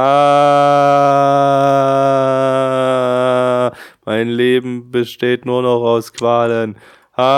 [4.04, 6.76] mein Leben besteht nur noch aus Qualen.
[7.16, 7.28] Ah,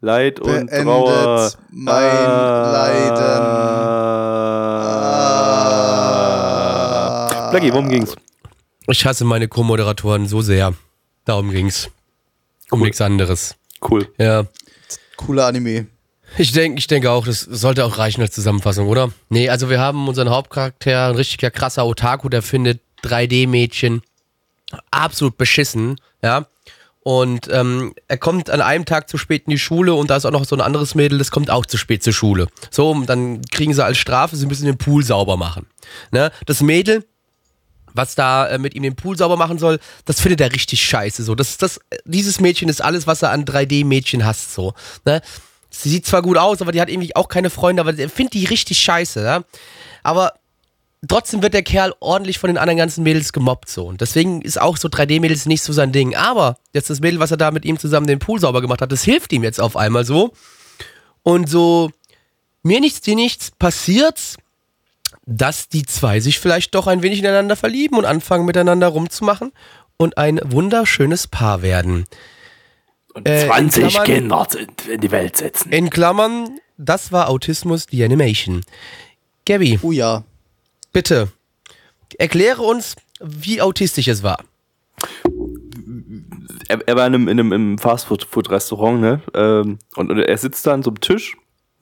[0.00, 1.50] Leid und Beendet Trauer.
[1.70, 3.86] mein Ah.
[7.50, 8.14] Blackie, worum ging's?
[8.88, 10.74] Ich hasse meine Co-Moderatoren so sehr.
[11.24, 11.90] Darum ging's.
[12.70, 13.56] Um nichts anderes.
[13.88, 14.08] Cool.
[14.18, 14.46] Ja.
[15.16, 15.86] Cooler Anime.
[16.38, 19.10] Ich denke ich denke auch, das sollte auch reichen als Zusammenfassung, oder?
[19.28, 24.02] Nee, also wir haben unseren Hauptcharakter, ein richtiger krasser Otaku, der findet 3D-Mädchen
[24.90, 26.46] absolut beschissen, ja.
[27.00, 30.24] Und ähm, er kommt an einem Tag zu spät in die Schule und da ist
[30.24, 32.48] auch noch so ein anderes Mädel, das kommt auch zu spät zur Schule.
[32.70, 35.66] So, und dann kriegen sie als Strafe, sie müssen den Pool sauber machen.
[36.10, 36.32] Ne?
[36.46, 37.06] Das Mädel,
[37.96, 41.22] was da äh, mit ihm den Pool sauber machen soll, das findet er richtig scheiße.
[41.22, 44.54] So, das, das, dieses Mädchen ist alles, was er an 3D-Mädchen hasst.
[44.54, 45.20] So, ne?
[45.70, 48.34] Sie sieht zwar gut aus, aber die hat irgendwie auch keine Freunde, aber er findet
[48.34, 49.22] die richtig scheiße.
[49.22, 49.42] Ja?
[50.02, 50.32] Aber
[51.06, 53.68] trotzdem wird der Kerl ordentlich von den anderen ganzen Mädels gemobbt.
[53.68, 53.86] So.
[53.86, 56.16] Und deswegen ist auch so 3D-Mädels nicht so sein Ding.
[56.16, 58.92] Aber jetzt das Mädel, was er da mit ihm zusammen den Pool sauber gemacht hat,
[58.92, 60.32] das hilft ihm jetzt auf einmal so.
[61.22, 61.90] Und so,
[62.62, 64.36] mir nichts, dir nichts, passiert's
[65.26, 69.52] dass die zwei sich vielleicht doch ein wenig ineinander verlieben und anfangen miteinander rumzumachen
[69.96, 72.04] und ein wunderschönes Paar werden.
[73.14, 74.46] Und Äh, in 20 Klammern- Kinder
[74.86, 75.72] in- in die Welt setzen.
[75.72, 78.62] In Klammern, das war Autismus, die Animation.
[79.46, 80.22] Gabby, Oh ja.
[80.92, 81.28] bitte,
[82.18, 84.38] erkläre uns, wie autistisch es war.
[86.68, 89.20] er, er war in einem, in einem Fastfood-Restaurant, ne?
[89.34, 91.36] Ähm, und, und er sitzt da an so einem Tisch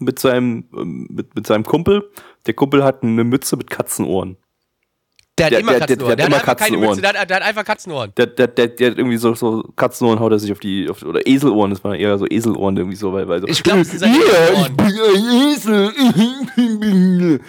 [0.04, 2.08] mit seinem, ähm, mit, mit seinem Kumpel.
[2.46, 4.36] Der Kumpel hat eine Mütze mit Katzenohren.
[5.36, 6.16] Der hat Der- immer der- der- Katzenohren.
[6.16, 6.90] der Der, hat hat immer einfach keine Katzenohren.
[6.96, 8.12] Mütze, der hat, der hat einfach Katzenohren.
[8.16, 11.02] Der, der, der, der hat irgendwie so, so Katzenohren haut er sich auf die, auf,
[11.02, 13.48] oder Eselohren, das waren eher so Eselohren irgendwie so, weil, weil so.
[13.48, 15.92] Ich glaube, es seine Ja, ich bin ein Esel.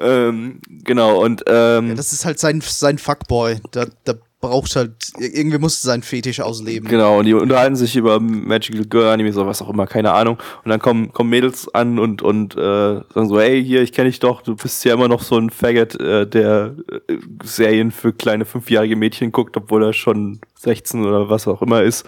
[0.00, 3.58] ähm, genau, und ähm, Das ist halt sein, sein Fuckboy.
[3.70, 4.14] Da, da
[4.46, 6.88] braucht halt, irgendwie muss sein Fetisch ausleben.
[6.88, 10.38] Genau, und die unterhalten sich über Magical Girl Anime, so was auch immer, keine Ahnung.
[10.64, 14.08] Und dann kommen, kommen Mädels an und, und äh, sagen so, hey, hier, ich kenne
[14.08, 16.76] dich doch, du bist ja immer noch so ein Faggot, äh, der
[17.08, 21.82] äh, Serien für kleine fünfjährige Mädchen guckt, obwohl er schon 16 oder was auch immer
[21.82, 22.06] ist.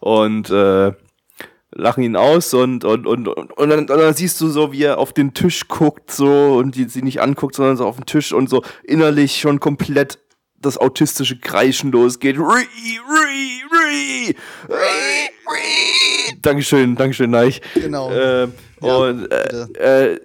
[0.00, 0.92] Und äh,
[1.72, 4.82] lachen ihn aus und, und, und, und, und, dann, und dann siehst du so, wie
[4.82, 8.06] er auf den Tisch guckt so und die, sie nicht anguckt, sondern so auf den
[8.06, 10.18] Tisch und so innerlich schon komplett
[10.60, 12.36] das autistische Kreischen losgeht.
[12.36, 14.36] Ri, ri, ri,
[14.68, 16.36] ri.
[16.42, 17.60] Dankeschön, Dankeschön, Neich.
[17.74, 18.10] Genau.
[18.12, 20.20] Ähm, Ja, und, äh, äh,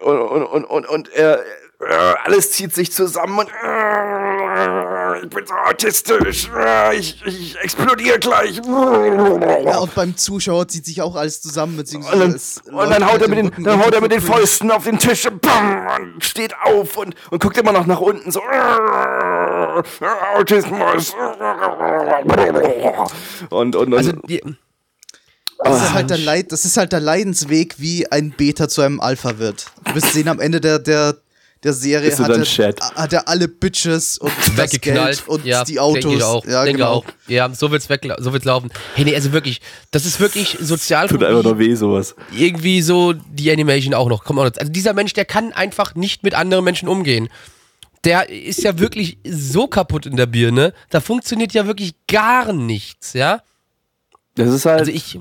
[0.00, 1.40] und, und, und, und, und er,
[1.80, 1.94] äh,
[2.24, 6.50] alles zieht sich zusammen und äh, ich bin so autistisch,
[6.96, 8.56] ich, ich explodiere gleich.
[8.56, 13.04] Ja, und beim Zuschauer zieht sich auch alles zusammen, beziehungsweise Und dann, und läuft dann
[13.04, 15.28] haut halt er mit den, Rücken dann haut er mit den Fäusten auf den Tisch
[15.40, 18.40] bam, und steht auf und, und guckt immer noch nach unten so
[20.36, 21.14] Autismus
[23.50, 24.12] und und, und Also,
[25.64, 29.00] Das ist, halt der Leid, das ist halt der Leidensweg, wie ein Beta zu einem
[29.00, 29.66] Alpha wird.
[29.84, 31.16] Du wirst sehen, am Ende der, der,
[31.64, 32.80] der Serie er hat er, Chat?
[32.80, 34.70] hat er alle Bitches und das.
[34.80, 36.02] Geld und ja, die Autos.
[36.02, 36.44] Denke ich auch.
[36.46, 36.92] Ja, denke genau.
[36.92, 37.04] auch.
[37.26, 38.70] Ja, so wird's weg, so wird's laufen.
[38.94, 40.56] Hey, nee, also wirklich, das ist wirklich
[41.08, 42.14] tut einfach nur weh sowas.
[42.32, 44.24] Irgendwie so die Animation auch noch.
[44.28, 44.44] Noch.
[44.44, 47.28] Also dieser Mensch, der kann einfach nicht mit anderen Menschen umgehen.
[48.04, 50.72] Der ist ja wirklich so kaputt in der Birne.
[50.90, 53.42] Da funktioniert ja wirklich gar nichts, ja.
[54.36, 55.18] Das ist halt Also ich,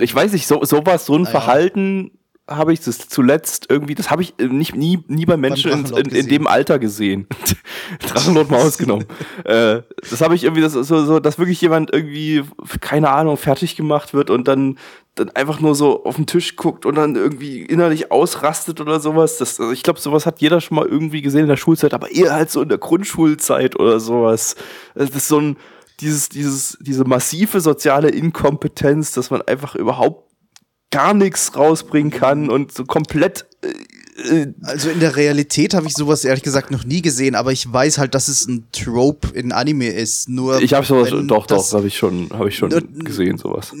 [0.00, 1.30] ich weiß nicht, so, sowas, so ein ja.
[1.30, 2.15] Verhalten
[2.48, 5.86] habe ich das zuletzt irgendwie, das habe ich äh, nicht, nie, nie bei Menschen in,
[5.86, 7.26] in, in dem Alter gesehen.
[8.06, 9.06] Drachenlord mal ausgenommen.
[9.44, 12.44] äh, das habe ich irgendwie, das so, so, dass wirklich jemand irgendwie,
[12.80, 14.78] keine Ahnung, fertig gemacht wird und dann,
[15.16, 19.38] dann einfach nur so auf den Tisch guckt und dann irgendwie innerlich ausrastet oder sowas.
[19.38, 22.12] Das, also ich glaube, sowas hat jeder schon mal irgendwie gesehen in der Schulzeit, aber
[22.12, 24.54] eher halt so in der Grundschulzeit oder sowas.
[24.94, 25.56] Das ist so ein,
[26.00, 30.25] dieses, dieses, diese massive soziale Inkompetenz, dass man einfach überhaupt
[30.96, 35.94] gar nichts rausbringen kann und so komplett äh, äh, Also in der Realität habe ich
[35.94, 39.52] sowas ehrlich gesagt noch nie gesehen, aber ich weiß halt, dass es ein Trope in
[39.52, 40.28] Anime ist.
[40.28, 43.72] Nur ich habe sowas, doch, doch, habe ich schon, habe ich schon Nur- gesehen, sowas.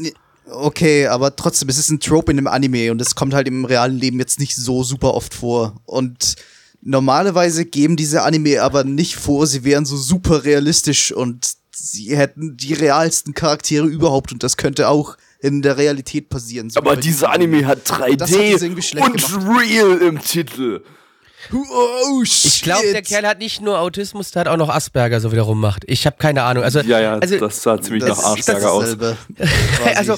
[0.50, 3.64] Okay, aber trotzdem, es ist ein Trope in einem Anime und es kommt halt im
[3.64, 5.74] realen Leben jetzt nicht so super oft vor.
[5.86, 6.36] Und
[6.82, 12.56] normalerweise geben diese Anime aber nicht vor, sie wären so super realistisch und sie hätten
[12.56, 16.70] die realsten Charaktere überhaupt und das könnte auch in der Realität passieren.
[16.70, 20.82] So Aber dieser Anime hat Das hat es 3D irgendwie schlecht und Real im Titel.
[21.52, 25.30] Oh, Ich glaube, der Kerl hat nicht nur Autismus, der hat auch noch Asperger so
[25.30, 25.84] wiederum macht.
[25.86, 26.64] Ich habe keine Ahnung.
[26.64, 28.84] Also, Ja, ja, also, das sah ziemlich das nach ist Arschberger aus.
[28.98, 29.16] dasselbe.
[29.94, 30.16] also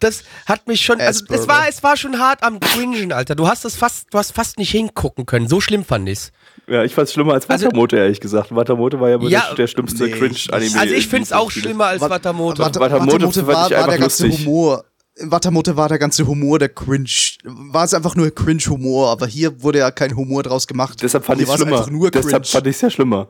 [0.00, 3.34] das hat mich schon, also es war, es war schon hart am Cringen, Alter.
[3.34, 5.48] Du hast es fast, du hast fast nicht hingucken können.
[5.48, 6.32] So schlimm fand ich's.
[6.68, 8.54] Ja, ich fand's schlimmer als Also- Watamote, ehrlich gesagt.
[8.54, 10.78] Watamote war ja, wohl Ja, der, der schlimmste nee, Cringe-Anime.
[10.80, 12.58] Also ich in find's auch schlimmer als Wat- Watamote.
[12.62, 14.46] Wat- Watamote Watamote war, ich war der ganze lustig.
[14.46, 14.84] Humor.
[15.18, 17.08] In Watamote war der ganze Humor der Cringe.
[17.44, 20.98] War es einfach nur Cringe-Humor, aber hier wurde ja kein Humor draus gemacht.
[21.02, 21.78] Deshalb fand ich schlimmer.
[21.78, 23.28] einfach nur Deshalb fand ich's ja schlimmer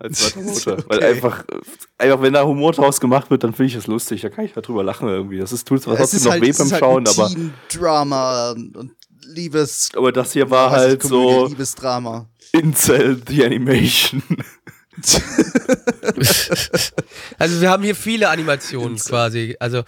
[0.00, 0.34] als.
[0.66, 1.04] Weil Okay.
[1.04, 1.44] einfach,
[1.98, 4.22] einfach, wenn da Humor draus gemacht wird, dann finde ich es lustig.
[4.22, 5.38] Da kann ich darüber lachen irgendwie.
[5.38, 8.50] Das ist, tut zwar es trotzdem noch halt, weh beim halt Schauen, ein aber, Teen-Drama
[8.50, 8.92] und
[9.26, 9.90] Liebes.
[9.96, 12.26] aber das hier war halt so Liebesdrama.
[12.52, 14.22] Incel the Animation.
[17.38, 19.56] Also wir haben hier viele Animationen quasi.
[19.58, 19.82] Also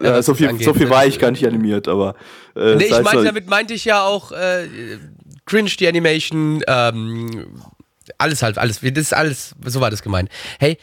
[0.00, 0.64] Ja, so viel, angeht.
[0.64, 2.14] so viel war ich gar nicht animiert, aber.
[2.56, 4.68] Äh, Nee, ich meinte, damit meinte ich ja auch äh,
[5.46, 7.46] Cringe, die Animation, ähm,
[8.18, 8.80] alles halt, alles.
[8.80, 10.28] Das ist alles, so war das gemeint.
[10.58, 10.78] Hey,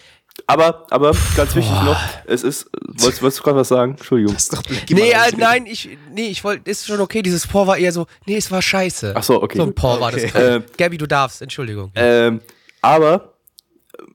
[0.48, 2.70] Aber, aber ganz wichtig noch, es ist.
[2.88, 3.92] Wolltest, wolltest du gerade was sagen?
[3.92, 4.36] Entschuldigung.
[4.52, 7.22] Doch nee, äh, nein, ich, nee, ich wollte, ist schon okay.
[7.22, 9.14] Dieses Por war eher so, nee, es war scheiße.
[9.16, 9.58] Ach so, okay.
[9.58, 10.24] So ein Por war das.
[10.24, 10.32] Okay.
[10.32, 10.56] gerade.
[10.56, 11.92] Äh, Gabby, du darfst, Entschuldigung.
[11.96, 12.42] Ähm,
[12.82, 13.34] aber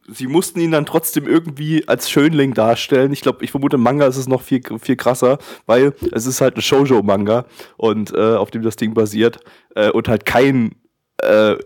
[0.09, 3.13] sie mussten ihn dann trotzdem irgendwie als Schönling darstellen.
[3.13, 6.41] Ich glaube, ich vermute, im Manga ist es noch viel, viel krasser, weil es ist
[6.41, 7.45] halt ein Shoujo-Manga
[7.77, 9.41] und äh, auf dem das Ding basiert
[9.75, 10.75] äh, und halt kein
[11.19, 11.57] äh,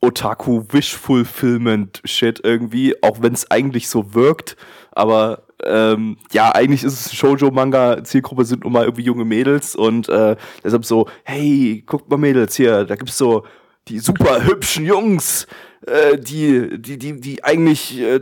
[0.00, 4.56] Otaku Wish Fulfillment Shit irgendwie, auch wenn es eigentlich so wirkt,
[4.92, 9.74] aber ähm, ja, eigentlich ist es ein Shoujo-Manga, Zielgruppe sind nun mal irgendwie junge Mädels
[9.74, 13.44] und äh, deshalb so, hey, guckt mal Mädels hier, da gibt's so
[13.88, 15.46] die super hübschen Jungs,
[15.86, 18.20] äh, die, die, die, die eigentlich äh,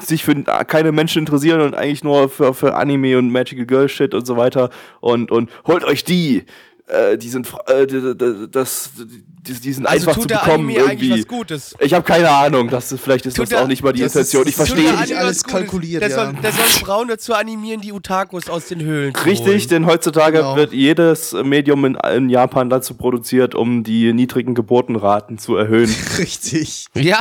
[0.00, 4.14] sich für keine Menschen interessieren und eigentlich nur für, für Anime und Magical Girl Shit
[4.14, 6.44] und so weiter und, und holt euch die.
[6.88, 11.10] Äh, die sind, äh, die, die, das, die, die sind Also einfach zu bekommen irgendwie.
[11.10, 11.74] was Gutes.
[11.80, 14.02] Ich habe keine Ahnung, das ist, vielleicht ist Tut das der- auch nicht mal die
[14.02, 14.42] das Intention.
[14.44, 15.16] ist- Ich verstehe nicht.
[15.16, 16.14] Alles kalkuliert, der ja.
[16.26, 19.68] Soll, der soll Frauen dazu animieren, die Otakus aus den Höhlen zu Richtig, holen.
[19.68, 20.54] denn heutzutage Genau.
[20.54, 25.92] wird jedes Medium in, in Japan dazu produziert, um die niedrigen Geburtenraten zu erhöhen.
[26.18, 26.86] Richtig.
[26.94, 27.18] Ja,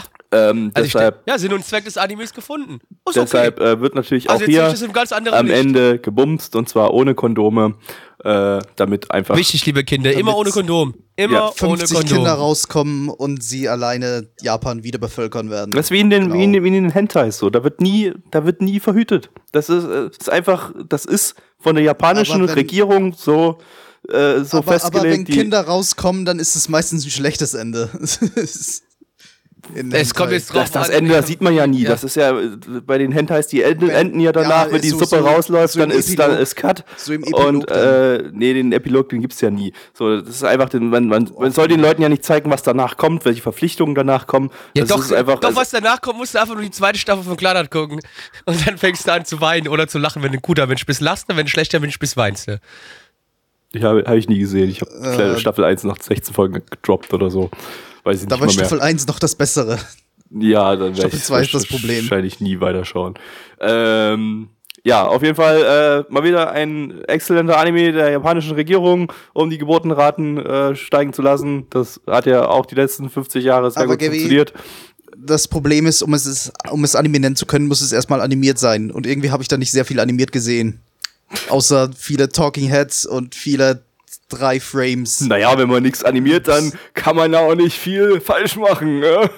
[0.49, 2.79] ähm, also ich, deshalb ja, Sinn und Zweck des Animes gefunden.
[3.07, 3.71] Ist deshalb okay.
[3.71, 4.61] äh, wird natürlich Also auch hier
[4.93, 5.57] das am Licht.
[5.59, 7.75] Ende gebumst und zwar ohne Kondome,
[8.23, 9.35] äh, damit einfach.
[9.37, 10.93] Wichtig, liebe Kinder, immer ohne Kondom.
[11.17, 12.15] Immer Ja, ohne 50 Kondom.
[12.17, 15.73] Kinder rauskommen und sie alleine Japan wieder bevölkern werden.
[15.73, 16.53] Das ist wie in den, wie in Genau.
[16.53, 17.49] den, wie in den Hentais so.
[17.49, 19.29] Da wird nie, da wird nie verhütet.
[19.51, 23.59] Das ist, äh, ist einfach, das ist von der japanischen wenn- Regierung so,
[24.09, 24.95] äh, so aber, festgelegt.
[24.95, 27.89] aber wenn die- Kinder rauskommen, dann ist es meistens ein schlechtes Ende.
[29.73, 30.89] In Es kommt jetzt drauf Das, das.
[30.89, 31.83] Ende das sieht man ja nie.
[31.83, 31.89] Ja.
[31.89, 32.49] Das ist ja äh,
[32.85, 35.73] bei den Hentais, die enden, enden ja danach, ja, wenn die so- Suppe so- rausläuft,
[35.73, 36.83] so dann ist dann ist Cut.
[36.97, 39.73] So im Epilog Und äh, nee, den Epilog, den gibt's ja nie.
[39.93, 42.61] So, das ist einfach, den, man, man, man soll den Leuten ja nicht zeigen, was
[42.63, 44.51] danach kommt, welche Verpflichtungen danach kommen.
[44.75, 46.71] Ja, das doch, ist einfach, doch also- was danach kommt, musst du einfach nur die
[46.71, 47.99] zweite Staffel von Kleinert gucken.
[48.45, 50.85] Und dann fängst du an zu weinen oder zu lachen, wenn du ein guter Mensch
[50.85, 51.01] bist.
[51.01, 52.59] Lachst wenn du ein schlechter Mensch bist, weinst du.
[53.73, 54.69] ich habe hab ich nie gesehen.
[54.69, 54.91] Ich habe
[55.35, 57.49] Äh, Staffel 1 nach 16 Folgen gedroppt oder so.
[58.05, 58.53] Weiß ich Da war mal mehr.
[58.53, 59.77] Staffel 1 noch das Bessere.
[60.31, 61.97] Ja, dann werde Staffel ich zwei ist das Problem.
[62.03, 63.15] wahrscheinlich nie weiterschauen.
[63.59, 64.49] Ähm,
[64.83, 69.57] ja, auf jeden Fall äh, mal wieder ein exzellenter Anime der japanischen Regierung, um die
[69.57, 71.67] Geburtenraten äh, steigen zu lassen.
[71.71, 74.53] Das hat ja auch die letzten 50 Jahre sehr Aber gut Gaby, funktioniert.
[75.17, 78.21] Das Problem ist, um es, ist- um es Anime nennen zu können, muss es erstmal
[78.21, 78.91] animiert sein.
[78.91, 80.81] Und irgendwie habe ich da nicht sehr viel animiert gesehen.
[81.49, 83.81] Außer viele Talking Heads und viele
[84.37, 85.21] drei Frames.
[85.21, 88.99] Naja, wenn man nichts animiert, dann kann man ja auch nicht viel falsch machen.
[88.99, 89.29] ne?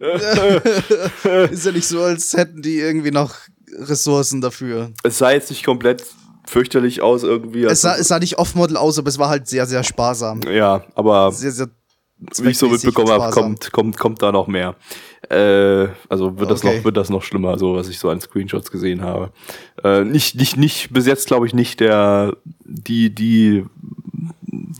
[1.50, 3.34] Ist ja nicht so, als hätten die irgendwie noch
[3.78, 4.90] Ressourcen dafür.
[5.02, 6.04] es sah jetzt nicht komplett
[6.46, 7.64] fürchterlich aus irgendwie.
[7.64, 10.40] Es sah, Also- es sah nicht off-Model aus, aber es war halt sehr, sehr sparsam.
[10.50, 11.68] ja, aber Sehr, sehr
[12.42, 14.74] wie ich so mitbekommen habe, kommt, kommt, kommt da noch mehr.
[15.30, 16.76] Äh, also wird das Okay.
[16.78, 19.32] noch, wird das noch schlimmer, so was ich so an Screenshots gesehen habe.
[19.82, 23.64] Äh, nicht, nicht, nicht, bis jetzt glaube ich nicht der, die, die,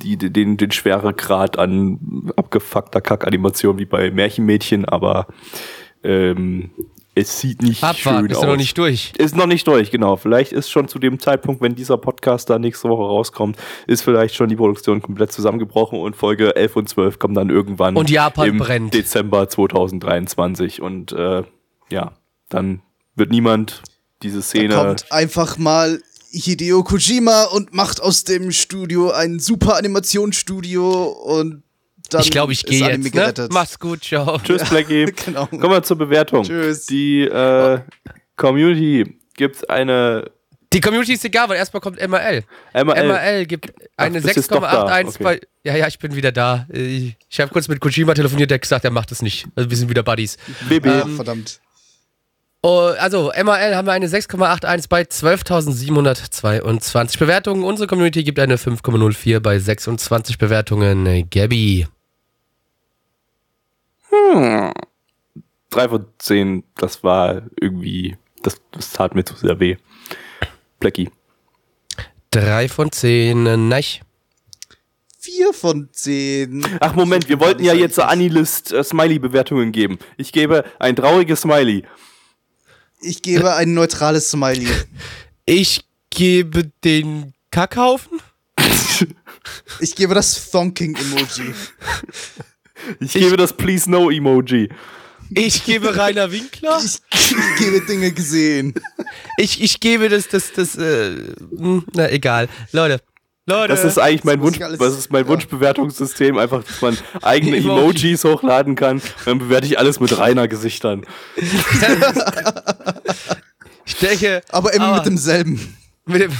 [0.03, 5.27] die, die, den, den Schweregrad an abgefuckter Kackanimation wie bei Märchenmädchen, aber
[6.03, 6.71] ähm,
[7.15, 8.43] Es sieht nicht Abwarten, schön ist aus.
[8.45, 9.13] ja noch nicht durch.
[9.19, 10.17] Ist noch nicht durch, genau.
[10.17, 14.35] Vielleicht ist schon zu dem Zeitpunkt, wenn dieser Podcast da nächste Woche rauskommt, ist vielleicht
[14.35, 18.49] schon die Produktion komplett zusammengebrochen und Folge 11 und 12 kommen dann irgendwann Und Japan
[18.49, 18.95] im brennt.
[18.95, 21.43] Dezember 2023 und äh,
[21.91, 22.13] ja,
[22.49, 22.83] dann
[23.17, 23.83] wird niemand
[24.23, 26.01] diese Szene Kommt einfach mal
[26.33, 31.63] Hideo Kojima und macht aus dem Studio ein super Animationsstudio und
[32.11, 33.05] dann ich glaube, ich gehe jetzt.
[33.05, 33.11] Ne?
[33.11, 33.53] gerettet.
[33.53, 34.39] Mach's gut, ciao.
[34.39, 35.07] Tschüss, Blackie.
[35.25, 35.47] Genau.
[35.47, 36.45] Kommen wir zur Bewertung.
[36.45, 36.87] Tschüss.
[36.87, 37.81] Die äh,
[38.37, 40.31] Community gibt eine
[40.73, 42.43] Die Community ist egal, weil erstmal kommt MRL.
[42.75, 43.09] MRL.
[43.09, 44.87] MRL gibt eine bist jetzt doch da.
[44.87, 45.23] 6,81 Okay.
[45.25, 45.41] bei.
[45.63, 46.67] Ja, ja, ich bin wieder da.
[46.73, 49.47] Ich, ich habe kurz mit Kojima telefoniert, der hat gesagt, er macht es nicht.
[49.55, 50.37] Also wir sind wieder Buddies.
[50.69, 50.87] BB.
[50.87, 51.61] Ah, verdammt.
[52.63, 57.65] Oh, also, MRL haben wir eine 6,81 bei 12.722 Bewertungen.
[57.65, 61.27] Unsere Community gibt eine 5,04 bei 26 Bewertungen.
[61.31, 61.87] Gabby.
[65.71, 69.77] drei von zehn, das war irgendwie, das, das tat mir zu sehr weh.
[70.79, 71.11] Blackie.
[72.33, 73.47] 3 von 10.
[73.47, 73.83] äh, Nein.
[75.19, 76.65] Vier von zehn.
[76.81, 79.99] Ach Moment, wir wollten ja jetzt Anilist äh, Smiley-Bewertungen geben.
[80.17, 81.85] Ich gebe ein trauriges Smiley.
[83.03, 84.69] Ich gebe ein neutrales Smiley.
[85.47, 88.21] Ich gebe den Kackhaufen.
[89.81, 91.55] Ich gebe das Thonking-Emoji.
[93.01, 94.69] Ich, gebe das Please No Emoji.
[95.31, 96.79] Ich gebe Rainer Winkler.
[96.85, 98.75] Ich, ich gebe Dinge gesehen.
[99.39, 101.15] Ich, ich gebe das, das, das, äh,
[101.57, 102.49] hm, na egal.
[102.73, 103.01] Leute.
[103.51, 103.75] Leute.
[103.75, 105.29] Das ist eigentlich mein Wunsch, das ist mein ja.
[105.29, 107.81] Wunschbewertungssystem, einfach, dass man eigene Emoji.
[107.81, 109.03] Emojis hochladen kann.
[109.25, 111.05] Dann bewerte ich alles mit reiner Gesichtern.
[113.85, 114.43] ich denke.
[114.51, 115.77] Aber immer aber mit demselben.
[116.07, 116.33] mit dem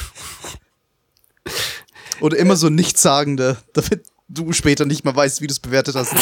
[2.21, 6.15] Oder immer so nichtssagende, damit du später nicht mehr weißt, wie du es bewertet hast.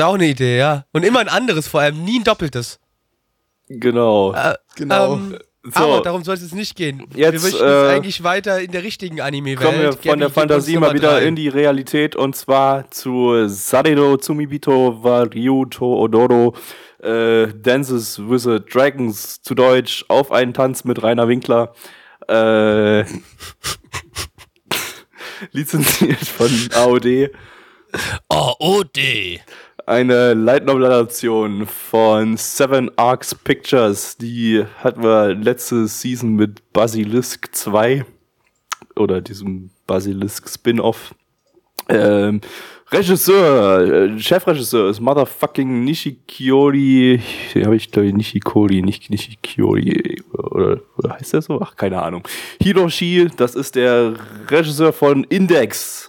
[0.00, 0.84] Auch eine Idee, ja.
[0.92, 2.78] Und immer ein anderes, vor allem nie ein doppeltes.
[3.68, 4.32] Genau.
[4.34, 5.14] Äh, Genau.
[5.14, 5.80] Ähm, So.
[5.80, 7.06] Aber darum soll es nicht gehen.
[7.14, 9.60] Jetzt, wir möchten äh, eigentlich weiter in der richtigen Anime-Welt.
[9.60, 15.02] Kommen wir von der Fantasie mal wieder in die Realität und zwar zu Saredo Tsumibito
[15.02, 16.54] wa Ryuto Odoro
[17.02, 21.74] äh, Dances with the Dragons zu Deutsch auf einen Tanz mit Rainer Winkler.
[22.28, 23.02] Äh,
[25.52, 27.30] lizenziert von AOD.
[28.28, 29.40] Oh, OD.
[29.88, 34.18] Eine Light Novel Adaption von Seven Arcs Pictures.
[34.18, 38.04] Die hatten wir letzte Season mit Basilisk 2
[38.96, 41.14] oder diesem Basilisk Spin-off.
[41.88, 42.42] Ähm,
[42.92, 47.22] Regisseur, äh, Chefregisseur ist Motherfucking Nishikiori.
[47.54, 50.22] Habe ich glaube ich Nishikori, nicht Nishikiori.
[50.34, 51.62] Oder, oder heißt der so?
[51.62, 52.28] Ach, keine Ahnung.
[52.60, 54.12] Hiroshi, das ist der
[54.50, 56.07] Regisseur von Index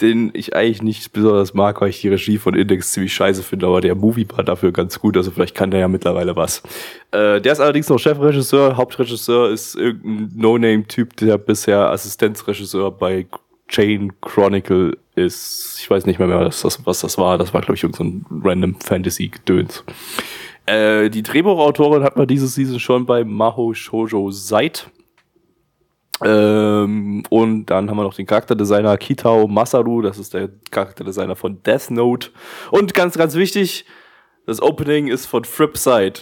[0.00, 3.66] den ich eigentlich nicht besonders mag, weil ich die Regie von Index ziemlich scheiße finde,
[3.66, 6.62] aber der Movie war dafür ganz gut, also vielleicht kann der ja mittlerweile was.
[7.10, 13.26] Äh, der ist allerdings noch Chefregisseur, Hauptregisseur ist irgendein No-Name-Typ, der bisher Assistenzregisseur bei
[13.68, 15.78] Chain Chronicle ist.
[15.80, 17.38] Ich weiß nicht mehr, mehr was, das, was das war.
[17.38, 19.84] Das war, glaube ich, irgendein so random Fantasy-Gedöns.
[20.66, 24.90] Äh, die Drehbuchautorin hat man diese Season schon bei Maho Shoujo Seit.
[26.24, 31.62] Ähm, und dann haben wir noch den Charakterdesigner Kitao Masaru, das ist der Charakterdesigner von
[31.62, 32.30] Death Note.
[32.70, 33.84] Und ganz, ganz wichtig,
[34.46, 36.20] das Opening ist von Fripside.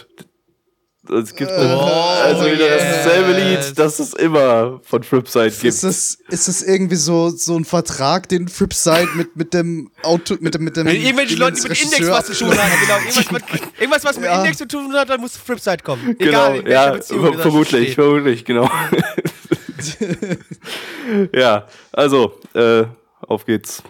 [1.09, 3.69] Es gibt also wieder dasselbe yes.
[3.69, 5.63] Lied, das es immer von Fripside gibt.
[5.63, 10.35] Ist das, ist das irgendwie so, so ein Vertrag, den Flipside mit, mit dem Auto,
[10.39, 10.85] mit dem, mit dem.
[10.85, 12.97] Wenn irgendwelche Leute die mit Index was zu tun haben, genau.
[12.99, 13.43] Irgendwas, mit,
[13.79, 14.37] irgendwas was mit Ja.
[14.37, 16.15] Index zu tun hat, dann muss Flipside kommen.
[16.19, 18.69] Genau, Egal, in welcher ja, vermutlich, vermutlich, genau.
[21.33, 22.85] ja, also, äh,
[23.21, 23.83] auf geht's.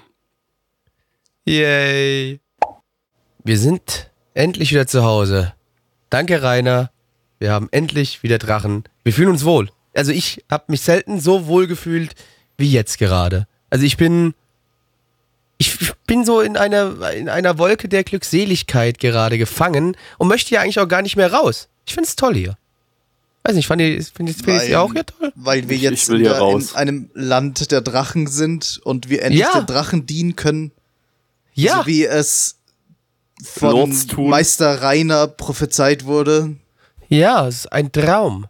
[1.45, 2.39] Yay.
[3.43, 5.54] Wir sind endlich wieder zu Hause.
[6.10, 6.91] Danke, Rainer.
[7.39, 8.84] Wir haben endlich wieder Drachen.
[9.04, 9.69] Wir fühlen uns wohl.
[9.95, 12.15] Also ich habe mich selten so wohl gefühlt
[12.58, 13.47] wie jetzt gerade.
[13.69, 14.34] Also ich bin
[15.58, 20.62] ich bin so in einer in einer Wolke der Glückseligkeit gerade gefangen und möchte ja
[20.62, 21.67] eigentlich auch gar nicht mehr raus.
[21.86, 22.58] Ich finde es toll hier.
[23.43, 25.32] Weiß nicht, fand ihr, findet findet ihr Weil- auch hier toll?
[25.36, 26.71] Weil wir Ich- jetzt ich will in, hier der, raus.
[26.71, 29.60] in einem Land der Drachen sind und wir endlich Ja.
[29.60, 30.71] den Drachen dienen können,
[31.54, 31.80] Ja.
[31.80, 32.58] so wie es
[33.43, 33.91] von.
[34.17, 36.56] Meister Rainer prophezeit wurde.
[37.10, 38.45] Ja, es ist ein Traum.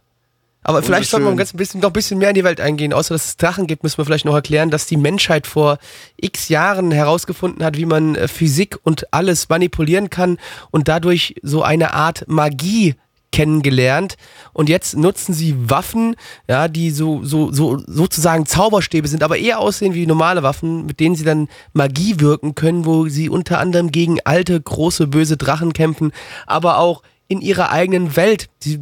[0.64, 2.92] Aber vielleicht sollten wir ganz ein bisschen, noch ein bisschen mehr in die Welt eingehen.
[2.92, 5.78] Außer dass es Drachen gibt, müssen wir vielleicht noch erklären, dass die Menschheit vor
[6.18, 10.38] x Jahren herausgefunden hat, wie man äh, Physik und alles manipulieren kann
[10.70, 12.94] und dadurch so eine Art Magie
[13.32, 14.16] kennengelernt
[14.52, 16.14] und jetzt nutzen sie Waffen,
[16.48, 21.00] ja, die so, so, so sozusagen Zauberstäbe sind, aber eher aussehen wie normale Waffen, mit
[21.00, 25.72] denen sie dann Magie wirken können, wo sie unter anderem gegen alte, große, böse Drachen
[25.72, 26.12] kämpfen,
[26.46, 28.48] aber auch in ihrer eigenen Welt.
[28.62, 28.80] Die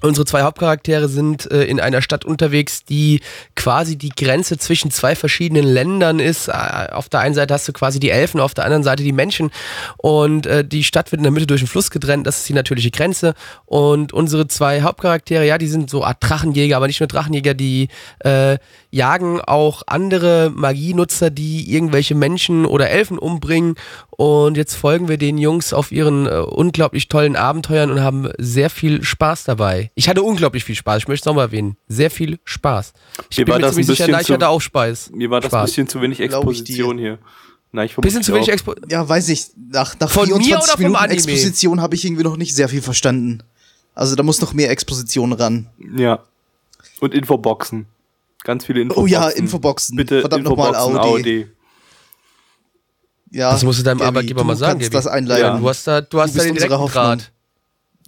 [0.00, 3.20] Unsere zwei Hauptcharaktere sind äh, in einer Stadt unterwegs, die
[3.56, 6.48] quasi die Grenze zwischen zwei verschiedenen Ländern ist.
[6.48, 6.52] Äh,
[6.92, 9.50] auf der einen Seite hast du quasi die Elfen, auf der anderen Seite die Menschen.
[9.96, 12.26] Und äh, die Stadt wird in der Mitte durch einen Fluss getrennt.
[12.26, 13.34] Das ist die natürliche Grenze.
[13.66, 17.88] Und unsere zwei Hauptcharaktere, ja, die sind so Art Drachenjäger, aber nicht nur Drachenjäger, die
[18.20, 18.58] äh,
[18.90, 23.74] jagen auch andere Magienutzer, die irgendwelche Menschen oder Elfen umbringen.
[24.10, 28.70] Und jetzt folgen wir den Jungs auf ihren äh, unglaublich tollen Abenteuern und haben sehr
[28.70, 29.90] viel Spaß dabei.
[29.94, 31.76] Ich hatte unglaublich viel Spaß, ich möchte es nochmal erwähnen.
[31.88, 32.92] Sehr viel Spaß.
[33.30, 35.10] Ich Mir bin war mir das ziemlich ein sicher, bisschen Neich zu- hatte auch Spaß.
[35.14, 35.60] Mir war das Spaß.
[35.62, 37.18] ein bisschen zu wenig ich Exposition hier.
[37.70, 39.48] Nein, ich Bisschen zu wenig Expo Expo Ja, weiß ich.
[39.70, 41.14] Nach, nach Von mir 24 oder vom Minuten Anime?
[41.14, 43.42] Exposition habe ich irgendwie noch nicht sehr viel verstanden.
[43.94, 45.66] Also da muss noch mehr Exposition ran.
[45.96, 46.20] Ja.
[47.00, 47.84] Und Infoboxen.
[48.44, 49.12] Ganz viele Oh Infoboxen.
[49.12, 49.96] ja, Infoboxen.
[49.96, 51.44] Bitte Verdammt nochmal Audi.
[51.44, 51.48] AOD.
[53.30, 55.04] Ja, Das musst du deinem Gabi, Arbeitgeber du mal sagen, kannst Gabi.
[55.04, 55.60] das einleiten.
[55.60, 57.02] Du hast da, du hast da bist den unsere direkten Hoffnung.
[57.04, 57.32] Draht.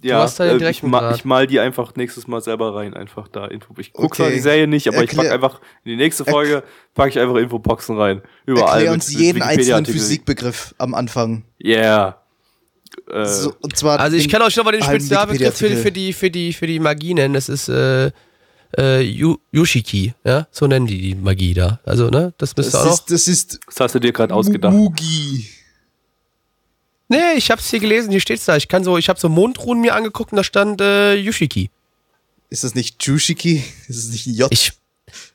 [0.03, 1.15] Ja, hast da den äh, ich, direkten ma Draht.
[1.17, 3.75] ich mal die einfach nächstes Mal selber rein, einfach da Info.
[3.77, 4.35] Ich guck zwar Okay.
[4.35, 6.63] die Serie nicht, aber ich pack Erklär- einfach in die nächste Folge
[6.95, 8.21] packe ich einfach Infoboxen rein.
[8.47, 8.69] Überall.
[8.77, 9.85] Erklär mit uns jeden einzelnen.
[9.85, 11.43] Physikbegriff am Anfang.
[11.63, 12.19] Yeah.
[13.11, 16.13] Äh, So, und zwar Also ich kann euch noch mal den Spezialbegriff für, für, die,
[16.13, 17.35] für, die, für die Magie nennen.
[17.35, 18.09] Das ist äh,
[18.77, 20.47] äh, Yu- Yushiki, ja?
[20.51, 21.79] So nennen die die Magie da.
[21.85, 22.33] Also, ne?
[22.37, 22.99] Das müsste auch Das noch.
[22.99, 24.73] ist, das ist das hast du dir gerade ausgedacht.
[24.73, 25.47] Mugi.
[27.07, 28.55] Nee, ich hab's hier gelesen, hier steht's da.
[28.55, 31.69] Ich kann so, ich habe so Mondruhen mir angeguckt und da stand äh, Yushiki.
[32.49, 33.63] Ist das nicht Jushiki?
[33.87, 34.51] Ist das nicht ein J?
[34.51, 34.71] Ich.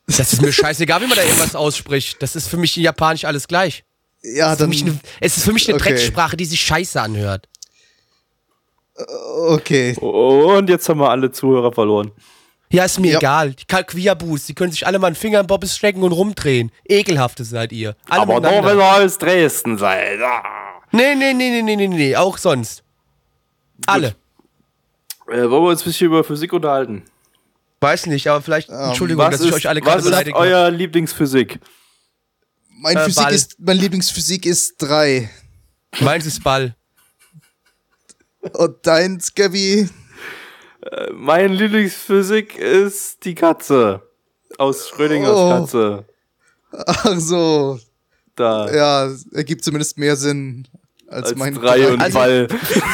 [0.06, 2.22] Das ist mir scheißegal, wie man da irgendwas ausspricht.
[2.22, 3.84] Das ist für mich in Japanisch alles gleich.
[4.22, 4.68] ja, Das ist für dann.
[4.70, 5.90] mich eine, es ist für mich eine okay.
[5.90, 7.46] Drecksprache, die sich scheiße anhört.
[9.48, 9.94] Okay.
[9.96, 12.12] Und jetzt haben wir alle Zuhörer verloren.
[12.70, 13.18] Ja, ist mir Ja.
[13.18, 13.54] egal.
[13.54, 16.72] Die Kalquiabus, die können sich alle mal einen Finger im Bobbes stecken und rumdrehen.
[16.84, 17.94] Ekelhafte seid ihr.
[18.08, 20.20] Alle Aber nur wenn ihr aus Dresden seid.
[20.20, 20.42] Ah.
[20.92, 22.82] Nee, nee, nee, nee, nee, nee, nee, auch sonst.
[23.86, 24.16] Alle.
[25.28, 27.02] Äh, wollen wir uns ein bisschen über Physik unterhalten?
[27.80, 30.70] Weiß nicht, aber vielleicht, Entschuldigung, Was dass ich ist, euch alle gerade was ist euer
[30.70, 31.60] Lieblingsphysik?
[32.78, 33.34] Mein Äh, Physik Ball.
[33.34, 35.28] ist, mein Lieblingsphysik ist 3.
[36.00, 36.74] Meins ist Ball.
[38.40, 39.88] Und deins, Gabi?
[41.12, 44.02] Mein Lieblingsphysik ist die Katze.
[44.58, 45.48] Aus Schrödingers Oh.
[45.50, 46.04] Katze.
[46.72, 47.78] Ach so.
[48.34, 48.72] Da.
[48.74, 50.68] Ja, ergibt zumindest mehr Sinn
[51.08, 52.48] als, als mein drei und Also- Ball.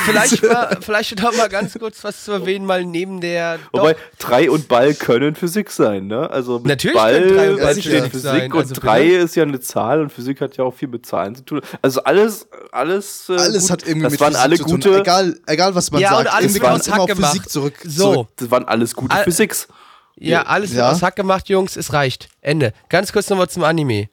[0.05, 3.59] Vielleicht, mal, vielleicht noch mal ganz kurz was zu erwähnen, mal neben der.
[3.73, 6.31] Wobei Doch, drei und Ball können Physik sein, ne?
[6.31, 9.43] Also mit Natürlich Ball drei und Ball steht Physik sein, und also drei ist ja
[9.45, 11.61] eine Zahl und Physik hat ja auch viel mit Zahlen zu tun.
[11.81, 13.71] Also alles, alles, äh, Alles gut.
[13.71, 15.01] hat irgendwie das mit waren Physik alle zu gute, tun.
[15.01, 16.35] Egal, egal was man Ja, und sagt.
[16.35, 17.33] alles irgendwie wird kommt aus immer Hack auf gemacht.
[17.33, 17.75] Physik zurück.
[17.85, 18.13] So.
[18.15, 18.29] zurück.
[18.37, 19.69] das waren alles gute Al- Physiks.
[20.17, 20.91] ja, alles Ja.
[20.91, 22.29] aus Hack gemacht, Jungs, es reicht.
[22.41, 22.73] Ende.
[22.89, 24.09] Ganz kurz nochmal zum Anime.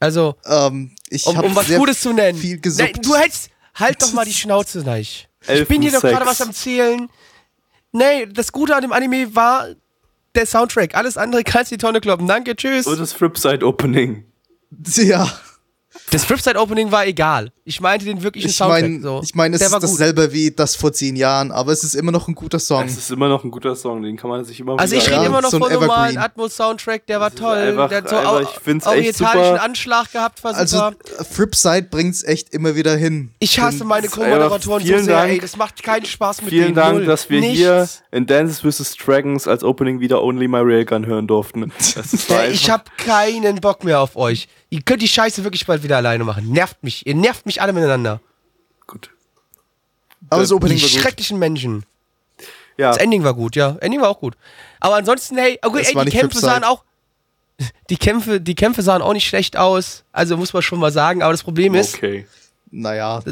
[0.00, 2.38] Also, Ähm, ich um, um was sehr Gutes zu nennen.
[2.38, 3.04] Viel Nein, gesuppt.
[3.04, 3.50] du hältst.
[3.74, 5.28] Halt doch mal die Schnauze, Neich.
[5.46, 7.08] Ich bin hier doch gerade was am Zählen.
[7.92, 9.68] Nee, das Gute an dem Anime war
[10.34, 10.94] der Soundtrack.
[10.94, 12.26] Alles andere kannst du die Tonne kloppen.
[12.26, 12.86] Danke, tschüss.
[12.86, 14.24] Und das Flipside Opening.
[14.96, 15.30] Ja,
[16.10, 17.52] Das Flipside Opening war egal.
[17.64, 18.82] Ich meinte den wirklichen ich Soundtrack.
[18.82, 19.20] meine, so.
[19.22, 19.90] ich mein, es Der ist war gut.
[19.90, 22.84] dasselbe wie das vor zehn Jahren, aber es ist immer noch ein guter Song.
[22.86, 25.16] Es ist immer noch ein guter Song, den kann man sich immer Also ich rede
[25.16, 26.16] Ja, immer noch so von normalen.
[26.16, 27.56] Atmos-Soundtrack, der war toll.
[27.58, 29.62] einfach- der hat so einfach, ich find's echt orientalischen super.
[29.62, 30.94] Anschlag gehabt, war Also super.
[31.20, 33.32] äh, Flipside bringt's echt immer wieder hin.
[33.40, 35.32] Ich hasse meine Co-Moderatoren so vielen sehr, Dank.
[35.32, 35.38] ey.
[35.40, 36.74] Das macht keinen Spaß mit Vielen denen.
[36.76, 37.04] Dank, Null.
[37.06, 37.58] dass wir Nichts.
[37.58, 38.96] hier in Dances vs.
[38.96, 41.70] Dragons als Opening wieder Only My Railgun hören durften.
[41.94, 44.48] Das ist Ja, ich hab keinen Bock mehr auf euch.
[44.70, 46.50] Ihr könnt die Scheiße wirklich bald wieder alleine machen.
[46.50, 47.06] Nervt mich.
[47.06, 48.20] Ihr nervt mich alle miteinander.
[48.86, 49.10] gut.
[50.30, 51.00] Aber das Die Opening war gut.
[51.00, 51.84] schrecklichen Menschen.
[52.76, 53.76] Ja, Das Ending war gut, ja.
[53.80, 54.36] Ending war auch gut.
[54.80, 56.84] Aber ansonsten, hey, okay, ey, die Kämpfe sahen auch.
[57.90, 60.04] Die Kämpfe, die Kämpfe sahen auch nicht schlecht aus.
[60.12, 61.22] Also muss man schon mal sagen.
[61.22, 62.26] Aber das Problem ist, okay.
[62.70, 63.22] Naja.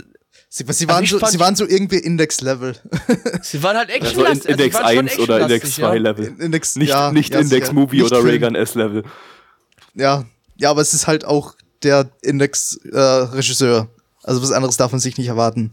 [0.49, 2.77] Sie, sie, Also waren ich so, sie waren so irgendwie Index-Level.
[3.43, 4.39] sie waren halt Also in.
[4.41, 5.93] Index also sie waren 1 schon oder Index actionlastig, 2 ja.
[6.01, 6.41] Level.
[6.41, 7.73] Index, Nicht, ja, nicht ja, Index.
[7.73, 8.25] Movie oder.
[8.25, 9.05] Reagan S Level.
[9.95, 10.25] Ja,
[10.59, 13.89] ja, aber es ist halt auch der Index-Regisseur.
[14.23, 15.71] also was anderes darf man sich nicht erwarten.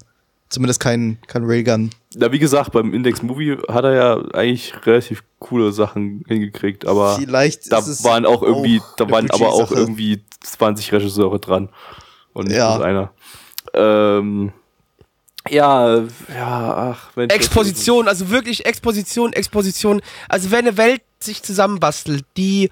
[0.49, 1.89] Zumindest kein, kein Railgun.
[2.15, 7.15] Na, wie gesagt, beim Index Movie hat er ja eigentlich relativ coole Sachen hingekriegt, aber
[7.15, 11.39] Vielleicht da ist es waren auch irgendwie, da eine waren aber auch irgendwie 20 Regisseure
[11.39, 11.69] dran.
[12.33, 12.75] Und nicht Ja.
[12.75, 13.11] bloß einer.
[13.73, 14.51] Ähm,
[15.49, 15.97] ja,
[16.33, 17.33] ja, ach, Mensch.
[17.33, 20.01] Exposition, also wirklich Exposition, Exposition.
[20.29, 22.69] Also wenn eine Welt sich zusammenbastelt, die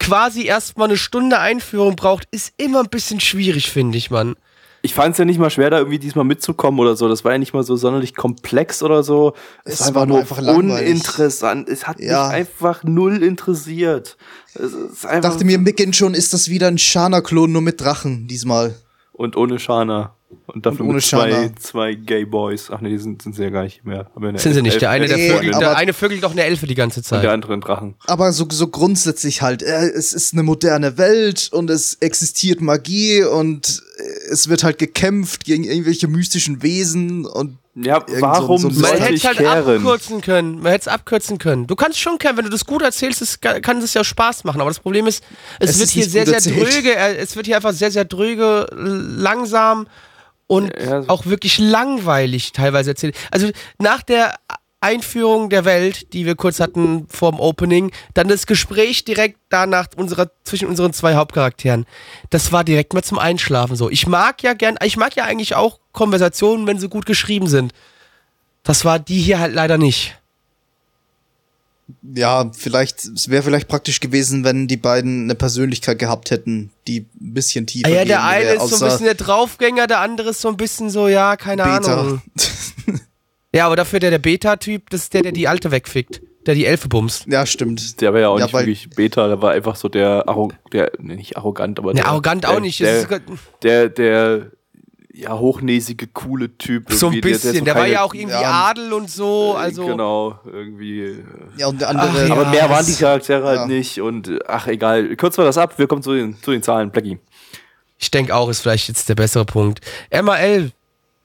[0.00, 4.34] quasi erstmal eine Stunde Einführung braucht, ist immer ein bisschen schwierig, finde ich, Mann.
[4.82, 7.06] Ich fand es ja nicht mal schwer, da irgendwie diesmal mitzukommen oder so.
[7.06, 9.34] Das war ja nicht mal so sonderlich komplex oder so.
[9.64, 10.88] Es war einfach war nur nur einfach langweilig.
[10.90, 11.68] uninteressant.
[11.68, 12.28] Es hat Ja.
[12.28, 14.16] mich einfach null interessiert.
[14.54, 18.26] Es ist einfach Dachte mir, Mick schon, ist das wieder ein Shana-Klon nur mit Drachen
[18.26, 18.74] diesmal.
[19.12, 20.16] Und ohne Shana.
[20.46, 21.56] Und dafür Und ohne mit zwei, Shana.
[21.56, 22.70] zwei Gay Boys.
[22.70, 24.10] Ach nee, die sind, sind sie ja gar nicht mehr.
[24.20, 24.74] Ja Sind sie nicht.
[24.74, 27.04] Elf- Der eine, der, Nee, vögelt, der eine vögelt doch eine Elfe die ganze und
[27.04, 27.22] Zeit.
[27.24, 27.94] der andere ein Drachen.
[28.06, 33.22] Aber so, so grundsätzlich halt, äh, es ist eine moderne Welt und es existiert Magie
[33.24, 34.02] und äh,
[34.32, 39.14] es wird halt gekämpft gegen irgendwelche mystischen Wesen und Ja, warum so so Man hätte
[39.14, 39.76] es halt kehren?
[39.76, 40.56] abkürzen können.
[40.62, 41.66] Man hätte es abkürzen können.
[41.68, 44.60] Du kannst schon kehren, wenn du das gut erzählst, es kann es ja Spaß machen.
[44.60, 45.22] Aber das Problem ist,
[45.60, 46.56] es, Es wird ist hier sehr, sehr erzählt.
[46.74, 46.94] dröge.
[46.96, 49.86] äh, Es wird hier einfach sehr, sehr dröge, langsam
[50.50, 53.16] und Ja, so- auch wirklich langweilig teilweise erzählt.
[53.30, 54.34] Also nach der
[54.80, 60.30] Einführung der Welt, die wir kurz hatten vorm Opening, dann das Gespräch direkt danach unserer,
[60.42, 61.86] zwischen unseren zwei Hauptcharakteren.
[62.30, 63.90] Das war direkt mal zum Einschlafen so.
[63.90, 67.72] Ich mag ja gern, ich mag ja eigentlich auch Konversationen, wenn sie gut geschrieben sind.
[68.64, 70.16] Das war die hier halt leider nicht.
[72.02, 77.00] Ja, vielleicht, es wäre vielleicht praktisch gewesen, wenn die beiden eine Persönlichkeit gehabt hätten, die
[77.20, 80.30] ein bisschen tiefer Ah ja, der eine ist so ein bisschen der Draufgänger, der andere
[80.30, 82.00] ist so ein bisschen so, ja, keine Beta.
[82.00, 82.22] Ahnung.
[83.52, 86.22] Ja, aber dafür der, der Beta-Typ, das ist der, der die Alte wegfickt.
[86.46, 87.26] Der die Elfe bumst.
[87.26, 88.00] ja, stimmt.
[88.00, 90.92] Der war ja auch Ja, nicht wirklich Beta, der war einfach so der, Arro der
[91.00, 92.78] nee, nicht arrogant, aber Ne, der, arrogant der, auch nicht.
[92.78, 93.08] Der, ist-
[93.64, 94.52] der, der,
[95.12, 96.92] ja, hochnäsige, coole Typ.
[96.92, 97.54] so ein bisschen.
[97.56, 99.54] so Der, war keine- ja auch irgendwie ja, Adel und so.
[99.56, 101.00] Also, Genau, irgendwie.
[101.02, 101.24] äh,
[101.56, 102.08] Ja, und der andere.
[102.10, 102.34] Ach ja.
[102.34, 103.66] Aber mehr waren die Charaktere halt ja.
[103.66, 105.16] nicht und äh, ach egal.
[105.16, 106.90] Kürzen wir das ab, wir kommen zu den, zu den Zahlen.
[106.90, 107.18] Blackie.
[107.98, 109.80] ich denke auch, ist vielleicht jetzt der bessere Punkt.
[110.12, 110.70] MAL,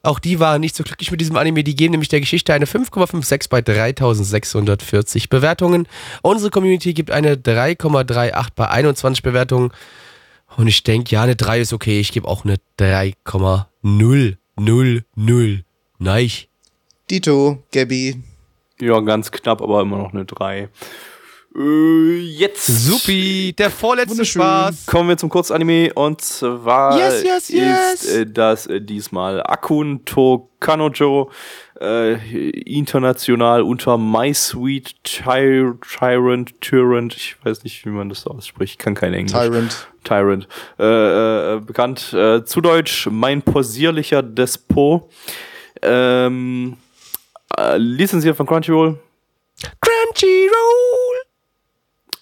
[0.02, 1.64] auch die waren nicht so glücklich mit diesem Anime.
[1.64, 5.88] Die geben nämlich der Geschichte eine 5,56 bei 3640 Bewertungen.
[6.22, 9.70] Unsere Community gibt eine 3,38 bei 21 Bewertungen.
[10.56, 12.00] Und ich denke, ja, eine 3 ist okay.
[12.00, 13.66] Ich gebe auch eine 3,000.
[15.98, 16.30] Nein.
[17.10, 18.22] Dito, Gabby.
[18.80, 20.68] Ja, ganz knapp, aber immer noch eine 3.
[21.58, 24.24] Äh, jetzt Supi, der vorletzte.
[24.24, 24.86] Spaß.
[24.86, 28.02] kommen wir zum Kurzanime und zwar Yes, yes, yes.
[28.04, 31.30] ist äh, das äh, diesmal Akun to Kanojo
[31.80, 32.14] äh,
[32.50, 38.94] international unter My Sweet Ty Tyrant Tyrant, ich weiß nicht, wie man das ausspricht, kann
[38.94, 39.32] kein Englisch.
[39.32, 39.88] Tyrant.
[40.04, 40.48] Tyrant.
[40.78, 45.10] Äh, äh, bekannt äh, zu Deutsch mein posierlicher Despot.
[45.82, 46.76] Ähm,
[47.58, 48.98] äh, lizenziert von Crunchyroll.
[49.80, 51.15] Crunchyroll.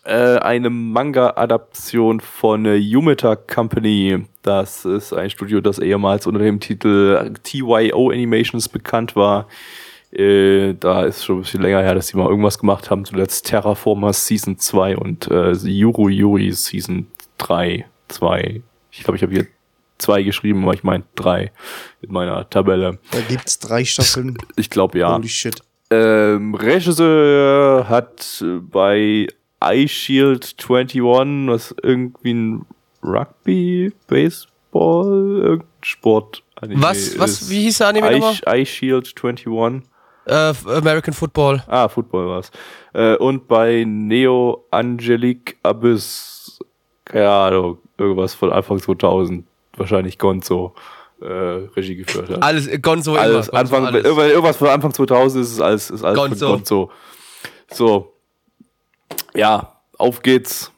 [0.05, 4.27] Äh, eine Manga-Adaption von äh, Yumeta Company.
[4.43, 9.49] Das ist ein Studio, das ehemals unter dem Titel TYO Animations bekannt war.
[10.13, 13.07] Äh, da ist schon ein bisschen länger her, dass die mal irgendwas gemacht haben.
[13.07, 17.07] Zuletzt Terraformers Season 2 und äh, Yuru Yuri Season
[17.39, 18.63] 3, 2.
[18.93, 19.47] Ich glaube, ich habe hier
[19.97, 21.51] zwei geschrieben, aber ich meine drei
[22.03, 22.99] in meiner Tabelle.
[23.11, 24.37] Da gibt's drei Staffeln.
[24.57, 25.15] Ich glaube ja.
[25.15, 25.63] Holy shit.
[25.91, 28.61] Ähm, Regisseur hat äh,
[29.65, 32.67] bei iShield 21, was irgendwie ein
[33.03, 36.43] Rugby, Baseball, irgendein Sport.
[36.61, 38.61] Was, was, wie hieß der Anime nochmal?
[38.61, 39.83] iShield 21.
[40.27, 41.63] Äh, American Football.
[41.67, 42.51] Ah, Football war's.
[42.95, 46.59] Äh, und bei Neo Angelique Abyss,
[47.05, 49.47] keine Ahnung, irgendwas von Anfang 2000,
[49.77, 50.75] wahrscheinlich Gonzo,
[51.21, 52.43] äh, Regie geführt hat.
[52.43, 53.59] Alles, Gonzo alles, immer.
[53.59, 54.05] Gonzo, Anfang, alles.
[54.05, 56.49] Irgendwas, von Anfang 2000 ist es alles, ist alles Gonzo.
[56.49, 56.91] Gonzo.
[57.71, 58.14] So.
[59.37, 60.71] Ja, auf geht's.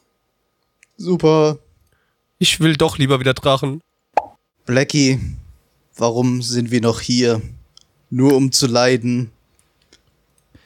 [0.96, 1.58] Super.
[2.38, 3.80] Ich will doch lieber wieder Drachen.
[4.64, 5.20] Blackie,
[5.96, 7.40] warum sind wir noch hier?
[8.10, 9.30] Nur um zu leiden.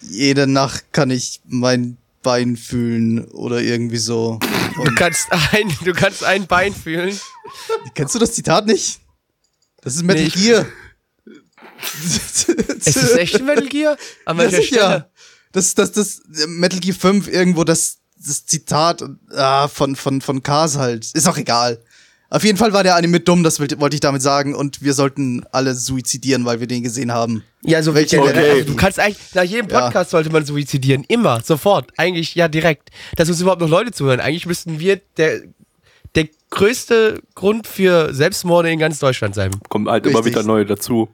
[0.01, 4.39] Jede Nacht kann ich mein Bein fühlen oder irgendwie so.
[4.75, 7.19] Du Und, kannst ein, du kannst ein Bein fühlen.
[7.95, 9.01] kennst du das Zitat nicht?
[9.83, 10.67] Das ist Metal Nee, Gear.
[11.83, 13.97] Es ist echt ein Metal Gear?
[14.27, 14.67] An Ja, welcher sicher.
[14.77, 15.10] Stelle?
[15.53, 19.03] Das, das, das, Metal Gear 5 irgendwo das, das Zitat
[19.35, 21.11] ah, von, von, von Cars halt.
[21.13, 21.83] Ist auch egal.
[22.33, 24.55] Auf jeden Fall war der Anime dumm, das wollte ich damit sagen.
[24.55, 27.43] Und wir sollten alle suizidieren, weil wir den gesehen haben.
[27.63, 28.21] Ja, so Welche.
[28.21, 28.51] Okay.
[28.51, 29.81] Also du kannst eigentlich, nach jedem Ja.
[29.81, 31.05] Podcast sollte man suizidieren.
[31.09, 31.91] Immer, sofort.
[31.97, 32.91] Eigentlich, ja, direkt.
[33.17, 34.21] Dass uns überhaupt noch Leute zuhören.
[34.21, 35.41] Eigentlich müssten wir der,
[36.15, 39.51] der größte Grund für Selbstmorde in ganz Deutschland sein.
[39.69, 40.35] Kommen halt immer Richtig.
[40.35, 41.09] wieder neue dazu.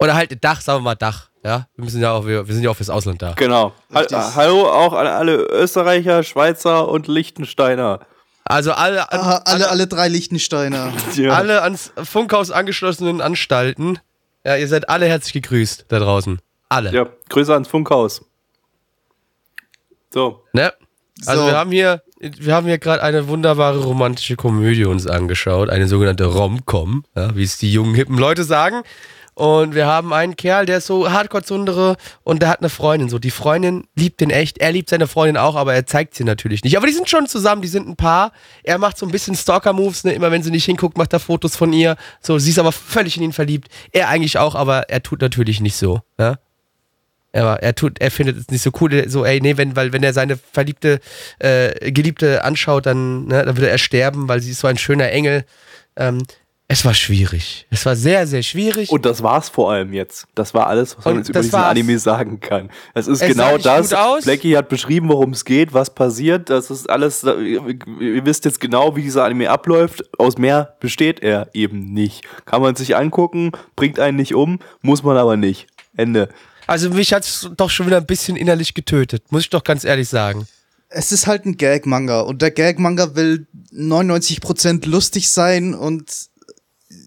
[0.00, 1.30] Oder halt Dach, sagen wir mal Dach.
[1.44, 3.32] Ja, wir müssen ja auch, wir, wir sind ja auch fürs Ausland da.
[3.32, 3.72] Genau.
[3.94, 4.16] Richtig.
[4.16, 8.00] Hallo auch an alle Österreicher, Schweizer und Liechtensteiner.
[8.44, 10.92] Also alle, an, Aha, alle, alle drei Lichtensteiner.
[11.16, 11.32] Ja.
[11.32, 13.98] alle ans Funkhaus angeschlossenen Anstalten.
[14.44, 16.40] Ja, ihr seid alle herzlich gegrüßt da draußen.
[16.68, 16.92] Alle.
[16.92, 18.24] ja, Grüße ans Funkhaus.
[20.10, 20.44] So.
[20.52, 20.72] Ne?
[21.26, 21.48] Also So.
[21.48, 26.24] wir haben hier, wir haben hier gerade eine wunderbare romantische Komödie uns angeschaut, eine sogenannte
[26.24, 28.82] Rom-Com, ja, wie es die jungen hippen Leute sagen.
[29.34, 33.08] Und wir haben einen Kerl, der ist so Hardcore-Zundere und der hat eine Freundin.
[33.08, 34.58] So, die Freundin liebt den echt.
[34.58, 36.76] Er liebt seine Freundin auch, aber er zeigt sie natürlich nicht.
[36.76, 38.32] Aber die sind schon zusammen, die sind ein Paar.
[38.62, 40.12] Er macht so ein bisschen Stalker-Moves, ne?
[40.12, 41.96] Immer wenn sie nicht hinguckt, macht er Fotos von ihr.
[42.20, 43.68] So, sie ist aber völlig in ihn verliebt.
[43.92, 46.02] Er eigentlich auch, aber er tut natürlich nicht so.
[46.18, 46.38] Ja?
[47.32, 50.02] Aber er tut, er findet es nicht so cool, so, ey, nee, wenn, weil wenn
[50.02, 51.00] er seine verliebte,
[51.38, 55.10] äh, Geliebte anschaut, dann, ne, dann würde er sterben, weil sie ist so ein schöner
[55.10, 55.46] Engel.
[55.96, 56.22] Ähm,
[56.72, 57.66] es war schwierig.
[57.68, 58.90] Es war sehr, sehr schwierig.
[58.90, 60.26] Und das war's vor allem jetzt.
[60.34, 61.70] Das war alles, was man jetzt über diesen war's.
[61.70, 62.70] Anime sagen kann.
[62.94, 63.90] Es ist Es genau das.
[63.90, 64.24] gut aus.
[64.24, 66.48] Blackie hat beschrieben, worum es geht, was passiert.
[66.48, 67.62] Das ist alles, ihr,
[68.00, 70.02] ihr wisst jetzt genau, wie dieser Anime abläuft.
[70.18, 72.22] Aus mehr besteht er eben nicht.
[72.46, 75.66] Kann man sich angucken, bringt einen nicht um, muss man aber nicht.
[75.94, 76.30] Ende.
[76.66, 80.08] Also mich hat's doch schon wieder ein bisschen innerlich getötet, muss ich doch ganz ehrlich
[80.08, 80.46] sagen.
[80.88, 86.31] Es ist halt ein Gag-Manga und der Gag-Manga will 99% lustig sein und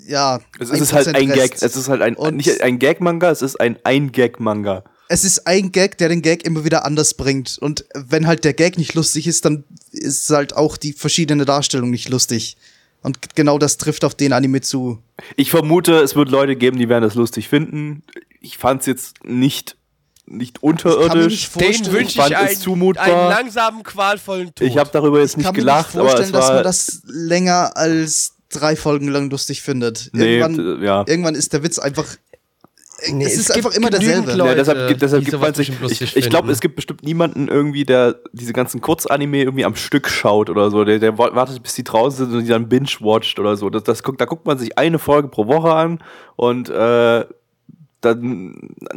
[0.08, 0.40] ja.
[0.60, 1.52] Es ist halt 1% ein Gag.
[1.54, 1.64] Rest.
[1.64, 4.84] Es ist halt ein, Und- nicht ein Gag-Manga, es ist ein Ein-Gag-Manga.
[5.08, 7.58] es ist ein Gag, der den Gag immer wieder anders bringt.
[7.60, 11.90] Und wenn halt der Gag nicht lustig ist, dann ist halt auch die verschiedene Darstellung
[11.92, 12.58] nicht lustig.
[13.02, 14.98] Und genau das trifft auf den Anime zu.
[15.36, 18.02] Ich vermute, es wird Leute geben, die werden das lustig finden.
[18.42, 19.78] Ich fand es jetzt nicht,
[20.26, 21.52] nicht kann mir unterirdisch.
[21.52, 23.06] Den wünsche fand ich es einen, zumutbar.
[23.06, 24.68] einen langsamen, qualvollen Tod.
[24.68, 26.56] Ich habe darüber jetzt Ich nicht kann gelacht, mir nicht aber vorstellen, es dass war
[26.56, 30.10] man das länger als drei Folgen lang lustig findet.
[30.14, 31.04] Nee, irgendwann, ja.
[31.08, 32.06] irgendwann ist der Witz einfach.
[33.12, 34.34] Nee, es es ist gibt einfach immer derselbe.
[34.34, 36.02] Leute, ja, deshalb, gibt- deshalb gibt man sich.
[36.02, 40.08] Ich, ich glaube, es gibt bestimmt niemanden irgendwie, der diese ganzen Kurzanime irgendwie am Stück
[40.08, 40.86] schaut oder so.
[40.86, 43.70] Der, der wa- wartet, bis die draußen sind und die dann binge-watcht oder so.
[43.70, 46.00] Das, das guckt, da guckt man sich eine Folge pro Woche an
[46.38, 47.26] und äh,
[48.06, 48.56] dann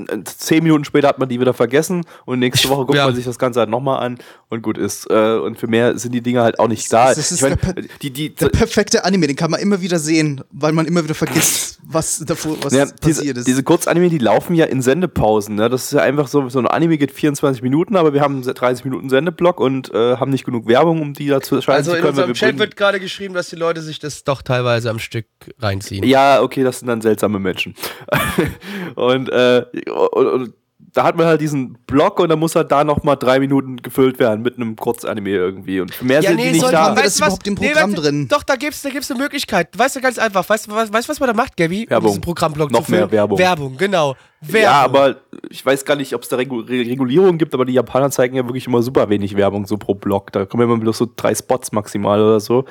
[0.08, 3.06] äh, zehn Minuten später hat man die wieder vergessen und nächste Woche guckt Ja.
[3.06, 5.10] man sich das Ganze halt nochmal an und gut ist.
[5.10, 7.08] Äh, und für mehr sind die Dinge halt auch nicht da.
[7.08, 9.98] Das ist ich mein, der die, die, Der perfekte Anime, den kann man immer wieder
[9.98, 13.46] sehen, weil man immer wieder vergisst, was davor was Ja, passiert diese, ist.
[13.48, 15.54] diese Kurzanime, die laufen ja in Sendepausen.
[15.56, 15.68] Ne?
[15.68, 18.84] Das ist ja einfach so, so ein Anime geht 24 Minuten, aber wir haben 30
[18.84, 22.02] Minuten Sendeblock und äh, haben nicht genug Werbung, um die dazu schalten Also zu in
[22.02, 22.16] können.
[22.16, 24.98] weil unserem wir Chat wird gerade geschrieben, dass die Leute sich das doch teilweise am
[24.98, 25.26] Stück
[25.58, 26.04] reinziehen.
[26.04, 27.74] ja, okay, das sind dann seltsame Menschen.
[28.98, 29.64] und, äh,
[30.12, 30.52] und, und
[30.92, 34.18] da hat man halt diesen Block und dann muss halt da nochmal drei Minuten gefüllt
[34.18, 35.80] werden mit einem Kurzanime irgendwie.
[35.80, 36.86] Und mehr sind die nicht soll- da.
[36.86, 38.26] haben wir das überhaupt im Programm warte, drin?
[38.28, 39.68] Doch, da gibt's, da gibt's eine Möglichkeit.
[39.78, 40.48] Weißt du, ganz einfach.
[40.48, 41.84] Weißt du, was, weißt, was man da macht, Gabby?
[41.84, 42.08] Um Werbung.
[42.08, 43.00] diesen Programmblock Noch zu füllen?
[43.02, 43.38] mehr Werbung.
[43.38, 44.16] Werbung, genau.
[44.40, 44.60] Werbung.
[44.62, 45.16] Ja, aber
[45.50, 48.34] ich weiß gar nicht, ob es da Regu Re- Regulierung gibt, aber die Japaner zeigen
[48.34, 50.32] ja wirklich immer super wenig Werbung so pro Block.
[50.32, 52.64] Da kommen immer bloß so drei Spots maximal oder so.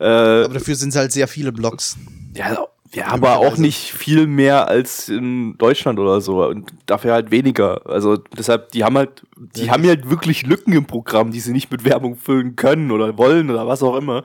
[0.00, 1.96] Äh, Aber dafür sind es halt sehr viele Blogs.
[2.36, 6.46] ja, ja, aber auch nicht viel mehr als in Deutschland oder so.
[6.46, 7.86] Und dafür halt weniger.
[7.86, 11.70] Also deshalb, die haben halt, die haben halt wirklich Lücken im Programm, die sie nicht
[11.70, 14.24] mit Werbung füllen können oder wollen oder was auch immer.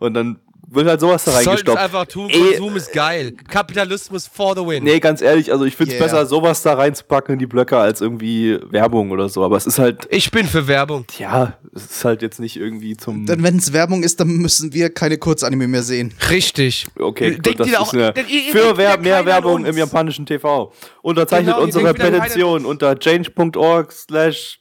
[0.00, 0.40] Und dann
[0.72, 1.78] wird halt sowas da Sollten es reingestopft.
[1.82, 2.30] einfach tun.
[2.30, 3.32] Ey, Konsum ist geil.
[3.48, 4.84] Kapitalismus for the win.
[4.84, 6.02] Nee, ganz ehrlich, also ich find's Yeah.
[6.04, 9.42] besser, sowas da reinzupacken in die Blöcke als irgendwie Werbung oder so.
[9.44, 11.04] Aber es ist halt, Ich bin für Werbung.
[11.18, 13.26] ja, es ist halt jetzt nicht irgendwie zum.
[13.26, 16.14] Denn wenn es Werbung ist, dann müssen wir keine Kurzanime mehr sehen.
[16.30, 16.86] Richtig.
[16.98, 18.12] Okay, Denkt gut, das ihr ist auch- eine,
[18.52, 20.72] für wer, mehr Werbung im japanischen TV.
[21.02, 24.60] Unterzeichnet Genau, unsere Petition unter change.org slash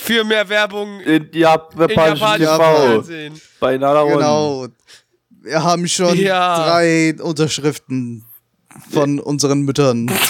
[0.00, 3.40] Für mehr Werbung in japanischen japanischen TV Fernsehen.
[3.58, 4.04] bei Nara.
[4.04, 4.66] Genau.
[5.42, 6.64] Wir haben schon Ja.
[6.64, 8.24] drei Unterschriften
[8.92, 10.10] von unseren Müttern.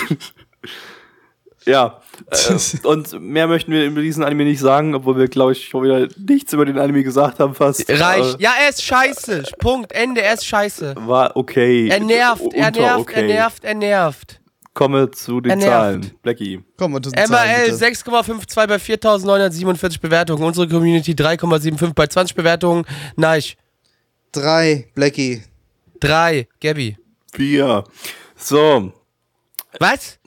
[1.67, 2.01] Ja.
[2.31, 5.85] Äh, und mehr möchten wir über diesen Anime nicht sagen, obwohl wir, glaube ich, schon
[5.85, 7.85] wieder nichts über den Anime gesagt haben fast.
[7.91, 8.41] Reicht.
[8.41, 9.43] Äh, Ja, er ist scheiße.
[9.59, 9.93] Punkt.
[9.93, 10.23] Ende.
[10.23, 10.95] Er ist scheiße.
[11.01, 11.89] war okay.
[11.91, 13.21] Er nervt, er nervt, okay.
[13.21, 14.38] er nervt, er nervt.
[14.79, 15.61] Komme zu den.
[15.61, 16.13] Zahlen.
[16.23, 16.61] Blackie.
[16.79, 17.85] Zahlen, MRL bitte.
[17.85, 20.45] 6,52 bei 4.947 Bewertungen.
[20.45, 22.85] Unsere Community 3,75 bei 20 Bewertungen.
[23.17, 23.43] Nein.
[24.31, 25.43] Drei, Blackie.
[25.99, 26.47] 3.
[26.61, 26.97] Gabby.
[27.33, 27.83] Vier.
[28.37, 28.93] So.
[29.81, 30.21] Was?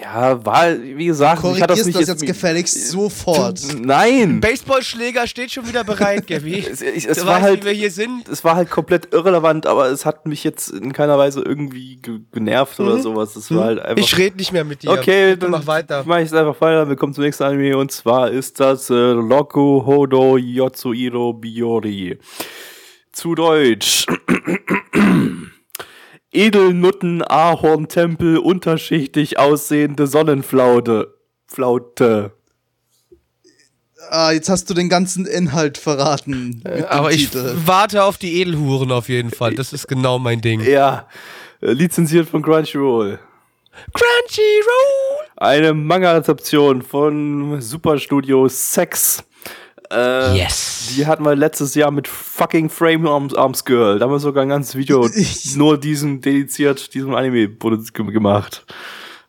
[0.00, 3.60] Ja, war, wie gesagt, ich hatte das Korrigierst nicht das jetzt jetzt gefälligst sofort.
[3.80, 4.40] Nein.
[4.40, 6.58] Baseballschläger steht schon wieder bereit, Gabby.
[6.70, 8.28] Es, ich, es du war weißt, halt, wie wir hier sind.
[8.28, 12.20] es war halt komplett irrelevant, aber es hat mich jetzt in keiner Weise irgendwie ge
[12.32, 13.34] genervt oder sowas.
[13.36, 13.96] Es war halt einfach.
[13.96, 14.02] Mhm.
[14.02, 14.90] Ich rede nicht mehr mit dir.
[14.90, 16.04] Okay, Bitte dann mach weiter.
[16.06, 16.88] mach ich es einfach weiter.
[16.88, 22.18] Wir kommen zum nächsten Anime und zwar ist das äh, Loku Hodo Yotsuiro Biori.
[23.12, 24.06] Zu Deutsch.
[26.32, 31.14] Edelnutten Ahorntempel unterschichtig aussehende Sonnenflaute.
[31.46, 32.32] Flaute.
[34.10, 36.60] Ah, jetzt hast du den ganzen Inhalt verraten.
[36.64, 37.54] mit dem Aber ich Titel.
[37.64, 39.54] warte auf die Edelhuren auf jeden Fall.
[39.54, 40.60] Das ist genau mein Ding.
[40.60, 41.08] Ja,
[41.60, 43.18] äh, lizenziert von Crunchyroll.
[43.92, 45.28] Crunchyroll!
[45.36, 49.24] Eine Manga-Rezeption von Superstudio Sex.
[49.90, 50.92] Äh, Yes.
[50.96, 53.98] Die hatten wir letztes Jahr mit fucking Frame Arms, Arms Girl.
[53.98, 55.08] Da haben wir sogar ein ganzes Video
[55.56, 58.64] nur diesem dediziert, diesem Anime gemacht.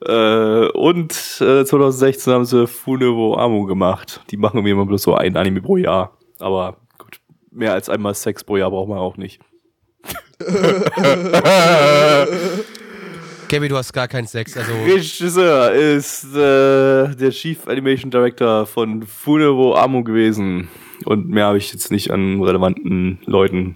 [0.06, 4.22] Äh, und äh, 2016 haben sie Funevo Amo gemacht.
[4.32, 6.18] Die machen mir immer bloß so ein Anime pro Jahr.
[6.40, 7.20] Aber gut,
[7.52, 9.42] mehr als einmal Sex pro Jahr braucht man auch nicht.
[13.50, 14.72] Gabby, du hast gar keinen Sex, also.
[14.86, 20.70] Regisseur ist äh, der Chief Animation Director von Funevo Amo gewesen.
[21.06, 23.76] Und mehr habe ich jetzt nicht an relevanten Leuten.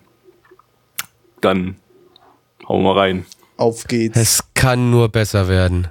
[1.41, 1.77] Dann
[2.69, 3.25] hauen wir rein.
[3.57, 4.15] Auf geht's.
[4.15, 5.87] Es kann nur besser werden.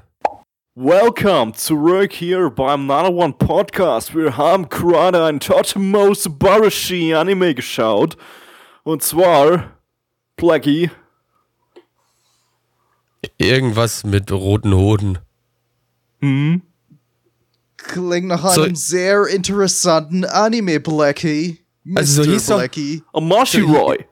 [0.77, 4.15] Welcome zurück hier beim Nano One Podcast.
[4.15, 8.17] Wir haben gerade ein Totemo Subarashi Anime geschaut.
[8.85, 9.73] Und zwar
[10.37, 10.89] Blackie.
[13.39, 15.19] Irgendwas mit roten Hoden.
[16.21, 16.63] Hm?
[17.77, 21.59] Klingt nach So- einem sehr interessanten Anime, Blackie.
[21.85, 21.99] Mr.
[21.99, 23.03] Also so hieß doch- Blackie.
[23.13, 24.05] Amashi Roy.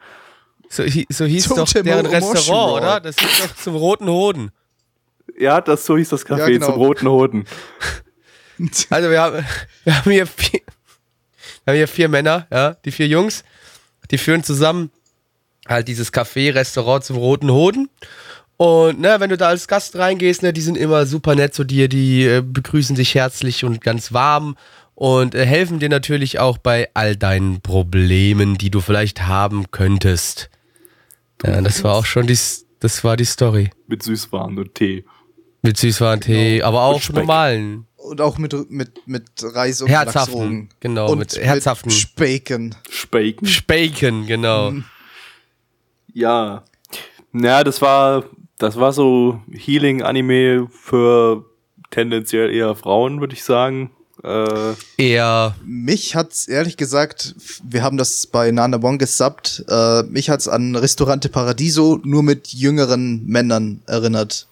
[0.68, 2.30] So, hi- so hieß Totemo doch deren Omoshiro.
[2.32, 3.00] Restaurant, oder?
[3.00, 4.50] Das hieß doch zum roten Hoden.
[5.38, 6.66] Ja, das so hieß das Café Ja, genau.
[6.66, 7.44] zum roten Hoden.
[8.90, 9.42] Also wir haben,
[9.84, 10.60] wir haben hier vier,
[11.64, 13.42] wir haben hier vier Männer, ja, die vier Jungs,
[14.10, 14.90] die führen zusammen
[15.66, 17.88] halt dieses Café, Restaurant zum Roten Hoden.
[18.62, 21.64] Und ne, wenn du da als Gast reingehst, ne, die sind immer super nett zu
[21.64, 24.54] dir, die äh, begrüßen dich herzlich und ganz warm
[24.94, 30.50] und äh, helfen dir natürlich auch bei all deinen Problemen, die du vielleicht haben könntest.
[31.42, 32.38] Ja, das war auch schon die,
[32.80, 33.70] das war die Story.
[33.86, 35.06] Mit Süßwaren und Tee.
[35.62, 37.16] Mit Süßwarentee, aber auch Speck.
[37.16, 40.68] normalen, Und auch mit, mit, mit Reis und Herzhaften, Lachsrogen.
[40.80, 42.74] genau, und mit herzhaften- Mit Spaken.
[42.90, 43.48] Spaken.
[43.66, 44.74] Bacon, genau.
[46.12, 46.62] Ja.
[47.32, 48.24] Ja, das war,
[48.60, 51.44] das war so Healing-Anime für
[51.90, 53.90] tendenziell eher Frauen, würde ich sagen.
[54.22, 57.34] Äh, Eher Mich hat's ehrlich gesagt,
[57.64, 62.48] wir haben das bei Nana Bon gesubbt, äh, mich hat's an Restaurante Paradiso nur mit
[62.48, 64.46] jüngeren Männern erinnert.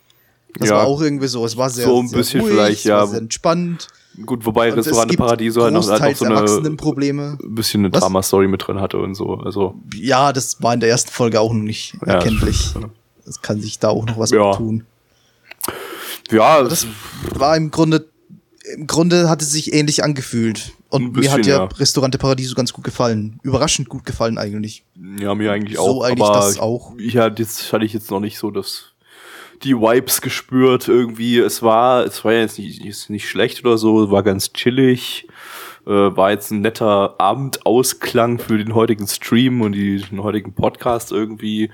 [0.59, 0.77] Das Ja.
[0.77, 1.45] war auch irgendwie so.
[1.45, 3.07] Es war sehr, So ein sehr bisschen ruhig, vielleicht, ja.
[3.07, 3.89] sehr entspannt.
[4.25, 7.37] gut, wobei Und es Restaurant Paradiso halt noch, halt so eine Erwachsenenprobleme.
[7.43, 7.91] bisschen eine?
[7.91, 9.35] Drama-Story mit drin hatte und so.
[9.35, 12.57] Also, Ja, das war in der ersten Folge auch noch nicht Ja, erkenntlich.
[12.71, 12.87] stimmt.
[13.29, 14.55] Es kann sich da auch noch was Ja.
[14.55, 14.85] tun.
[16.31, 16.87] ja, Das
[17.35, 18.07] war im Grunde,
[18.75, 20.73] im Grunde hat es sich ähnlich angefühlt.
[20.91, 21.65] Und Ein mir hat bisschen, ja, ja.
[21.65, 23.41] Restaurante Paradiso ganz gut gefallen.
[23.43, 24.85] Überraschend gut gefallen eigentlich.
[25.21, 26.03] ja, mir eigentlich So auch.
[26.05, 26.95] eigentlich aber das auch.
[26.99, 28.93] Ich hatte jetzt, hatte ich jetzt noch nicht so das,
[29.65, 31.39] die Vibes gespürt irgendwie.
[31.39, 35.29] Es war, es war jetzt nicht, ist nicht schlecht oder so, war ganz chillig.
[35.87, 41.13] Äh, war jetzt ein netter Abendausklang für den heutigen Stream und die, den heutigen Podcast
[41.13, 41.71] irgendwie.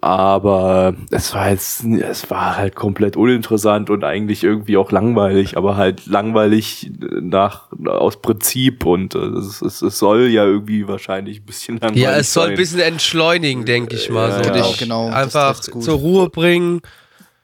[0.00, 5.76] Aber es war jetzt, es war halt komplett uninteressant und eigentlich irgendwie auch langweilig, aber
[5.76, 11.44] halt langweilig nach, aus Prinzip und äh, es, es, es soll ja irgendwie wahrscheinlich ein
[11.46, 12.52] bisschen langweilig Ja, es soll sein.
[12.52, 14.28] ein bisschen entschleunigen, denke ich mal.
[14.28, 16.82] Ja, so genau, dich genau, das einfach zur Ruhe bringen.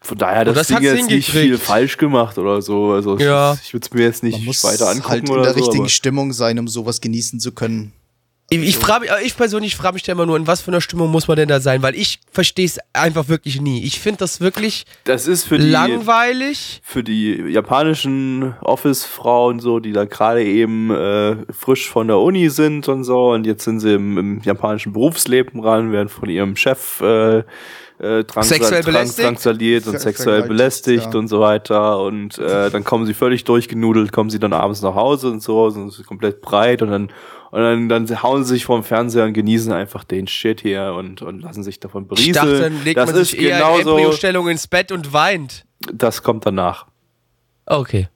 [0.03, 2.91] Von daher, das, das Ding jetzt nicht viel falsch gemacht oder so.
[2.93, 3.57] Also Ja.
[3.63, 5.59] ich würde es mir jetzt nicht Man muss weiter angucken halt in oder der so.
[5.61, 7.93] richtigen Stimmung sein, um sowas genießen zu können.
[8.53, 11.11] Ich, ich frage ich persönlich frage mich da immer nur, in was für einer Stimmung
[11.11, 13.83] muss man denn da sein, weil ich verstehe es einfach wirklich nie.
[13.83, 16.83] Ich finde das wirklich Das ist für die, langweilig.
[16.85, 22.89] für die japanischen Office-Frauen so, die da gerade eben äh, frisch von der Uni sind
[22.89, 27.01] und so und jetzt sind sie im, im japanischen Berufsleben ran, werden von ihrem Chef
[27.01, 27.39] äh,
[28.03, 31.19] äh, Sexuell drangsaliert und sexuell belästigt ja.
[31.19, 34.95] und so weiter und äh, dann kommen sie völlig durchgenudelt, kommen sie dann abends nach
[34.95, 37.13] Hause und so, sind sie komplett breit und dann
[37.53, 41.23] und dann, dann hauen sie sich vorm Fernseher und genießen einfach den Shit hier und,
[41.23, 42.35] und lassen sich davon Ich berieseln.
[42.35, 45.65] dachte, dann legt das man ist sich eher in genauso, Embryostellung ins Bett und weint.
[45.93, 46.87] das kommt danach.
[47.67, 48.09] Okay.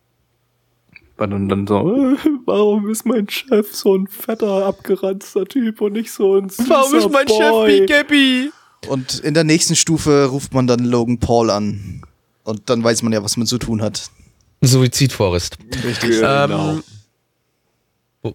[1.18, 2.16] Und dann, dann so, äh,
[2.47, 6.95] warum ist mein Chef so ein fetter, abgeranzter Typ und nicht so ein süßer Warum
[6.95, 7.37] ist mein Boy?
[7.37, 8.51] Chef wie Gabby?
[8.89, 12.03] Und in der nächsten Stufe ruft man dann Logan Paul an.
[12.45, 14.11] Und dann weiß man ja, was man zu tun hat.
[14.62, 15.59] Suizidforest.
[15.84, 16.11] Richtig.
[16.20, 16.72] Genau.
[16.74, 16.82] Ähm,
[18.22, 18.34] wo-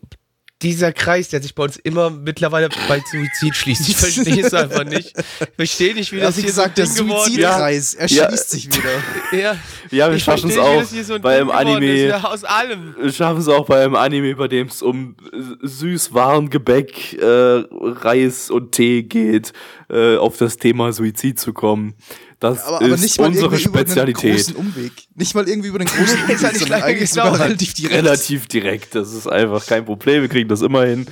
[0.61, 3.89] dieser Kreis, der sich bei uns immer mittlerweile bei Suizid schließt.
[3.89, 5.13] Ich verstehe es einfach nicht.
[5.17, 7.35] Ich verstehe nicht, wie das hier gesagt, so der ein Ding geworden ist.
[7.35, 8.27] Suizidkreis, er Ja.
[8.27, 8.89] schließt sich wieder.
[9.31, 9.55] Ja,
[9.91, 11.95] Ja, wir ich schaffen es auch, das hier so ein weil Ding im geworden Anime-
[12.05, 12.95] Ist, ja, aus allem.
[13.01, 18.49] Wir schaffen es auch bei einem Anime, bei dem es um äh, Süßwarengebäck, äh, Reis
[18.51, 19.53] und Tee geht,
[19.89, 21.93] äh, auf das Thema Suizid zu kommen.
[22.41, 24.35] Das Aber, aber ist nicht mal unsere irgendwie über einen Spezialität.
[24.35, 24.91] großen Umweg.
[25.15, 27.95] Nicht mal irgendwie über einen großen Ist Umweg, sondern eigentlich sogar relativ direkt.
[27.95, 28.95] Relativ direkt.
[28.95, 30.21] Das ist einfach kein Problem.
[30.23, 31.05] Wir kriegen das immer hin.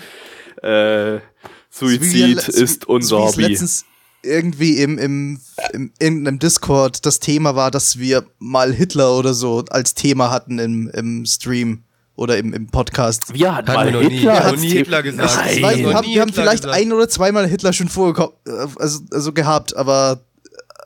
[0.61, 1.19] Äh,
[1.69, 3.43] Suizid ist so wie- unser so Hobby.
[3.43, 3.85] letztens
[4.23, 5.39] irgendwie im, im,
[5.71, 10.59] im irgendeinem Discord das Thema war, dass wir mal Hitler oder so als Thema hatten
[10.59, 11.83] im, im Stream.
[12.15, 13.33] oder im, im Podcast.
[13.33, 14.17] Wir hatten mal wir noch nie.
[14.17, 14.33] Hitler.
[14.33, 14.79] Ja, noch nie Thema.
[14.79, 15.35] Hitler gesagt.
[15.37, 15.61] Nein.
[15.63, 16.81] Weiß, wir haben, nie wir haben Hitler vielleicht gesagt.
[16.81, 18.33] ein oder zweimal Hitler schon vorgekommen,
[18.77, 20.25] also, also gehabt, aber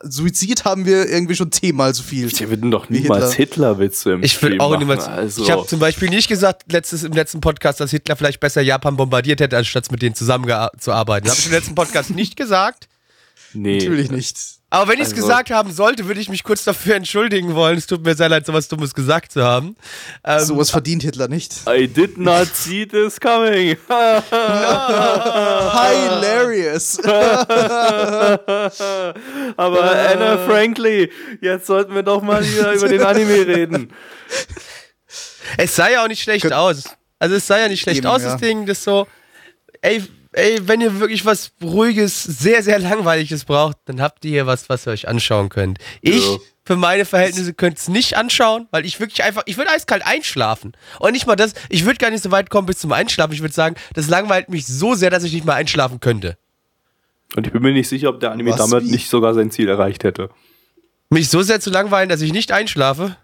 [0.04, 2.32] Suizid haben wir irgendwie schon zehnmal so viel.
[2.32, 3.70] Wir würden doch niemals Hitler.
[3.70, 4.80] Hitler-Witze im Ich will auch machen.
[4.80, 5.08] niemals.
[5.08, 8.62] Also, Ich habe zum Beispiel nicht gesagt, letztes, im letzten Podcast, dass Hitler vielleicht besser
[8.62, 11.30] Japan bombardiert hätte, anstatt mit denen zusammenzuarbeiten.
[11.30, 12.88] Habe ich im letzten Podcast nicht gesagt.
[13.54, 13.78] nee.
[13.78, 14.38] Natürlich nicht.
[14.74, 17.78] Aber wenn ich es Also- gesagt haben sollte, würde ich mich kurz dafür entschuldigen wollen.
[17.78, 19.76] Es tut mir sehr leid, sowas Dummes gesagt zu haben.
[20.24, 21.54] Ähm, Sowas verdient Hitler nicht.
[21.70, 23.78] I did not see this coming.
[25.92, 26.98] Hilarious.
[29.58, 33.94] Aber Anna Frankly, jetzt sollten wir doch mal wieder über den Anime reden.
[35.58, 36.86] Es sah ja auch nicht schlecht aus.
[37.20, 38.32] Also es sah ja nicht schlecht Eben, aus, ja.
[38.32, 38.66] das Ding.
[38.66, 39.06] Das so,
[39.82, 40.04] ey,
[40.34, 44.70] ey, wenn ihr wirklich was Ruhiges, sehr, sehr Langweiliges braucht, dann habt ihr hier was,
[44.70, 45.80] was ihr euch anschauen könnt.
[46.02, 46.38] Ich, Ja.
[46.66, 50.74] für meine Verhältnisse, könnte es nicht anschauen, weil ich wirklich einfach, ich würde eiskalt einschlafen.
[51.00, 53.34] Und nicht mal das, ich würde gar nicht so weit kommen bis zum Einschlafen.
[53.34, 56.38] Ich würde sagen, das langweilt mich so sehr, dass ich nicht mal einschlafen könnte.
[57.36, 58.92] Und ich bin mir nicht sicher, ob der Anime Was, damit wie?
[58.92, 60.30] nicht sogar sein Ziel erreicht hätte.
[61.10, 63.18] Mich so sehr zu langweilen, dass ich nicht einschlafe.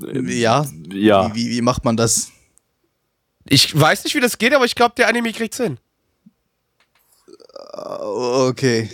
[0.00, 0.64] ja.
[0.92, 1.34] Ja.
[1.34, 2.30] Wie, wie, wie macht man das?
[3.48, 5.78] Ich weiß nicht, wie das geht, aber ich glaube, der Anime kriegt's hin.
[7.84, 8.88] Okay.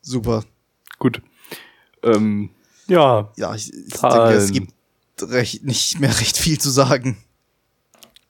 [0.00, 0.44] Super.
[0.98, 1.22] Gut.
[2.02, 2.50] Ähm,
[2.88, 3.30] ja.
[3.36, 4.72] Ja, ich, ich denke, es gibt
[5.20, 7.16] recht, nicht mehr recht viel zu sagen.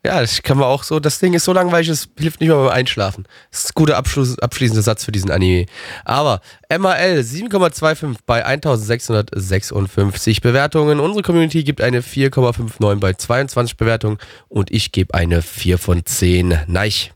[0.05, 0.99] Ja, das kann man auch so.
[0.99, 3.25] Das Ding ist so langweilig, es hilft nicht mal beim Einschlafen.
[3.53, 5.66] Das ist ein guter Abschluss, abschließender Satz für diesen Anime.
[6.05, 10.99] Aber MAL 7,25 bei 1656 Bewertungen.
[10.99, 14.18] Unsere Community gibt eine 4,59 bei 22 Bewertungen
[14.49, 16.59] und ich gebe eine 4 von 10.
[16.66, 17.12] Neich.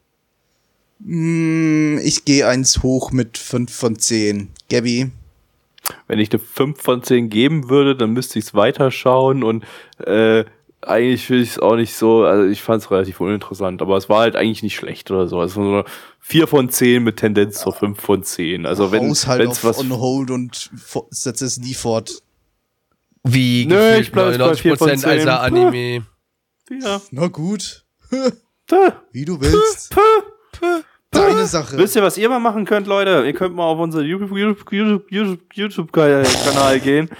[1.04, 4.50] Hm, Ich gehe eins hoch mit 5 von 10.
[4.70, 5.10] Gabby?
[6.08, 9.64] Wenn ich eine 5 von 10 geben würde, dann müsste ich es weiterschauen und
[10.04, 10.44] äh,
[10.82, 14.08] eigentlich will ich es auch nicht so, also ich fand es relativ uninteressant, aber es
[14.08, 15.42] war halt eigentlich nicht schlecht oder so.
[15.42, 15.84] Es war so eine
[16.20, 18.66] 4 von 10 mit Tendenz zur 5 von 10.
[18.66, 20.70] Also wenn wenn's auf was on hold und
[21.10, 22.22] setze es nie fort.
[23.22, 25.08] Wie Nö, ich bleib bei 4 von 99% 10.
[25.10, 26.06] alter Anime.
[26.70, 27.00] ja.
[27.10, 27.84] Na gut.
[29.12, 29.94] Wie du willst.
[31.10, 31.78] Deine Sache.
[31.78, 33.24] Wisst ihr, was ihr mal machen könnt, Leute?
[33.24, 37.08] Ihr könnt mal auf unseren YouTube, YouTube, YouTube, YouTube, YouTube-Kanal gehen.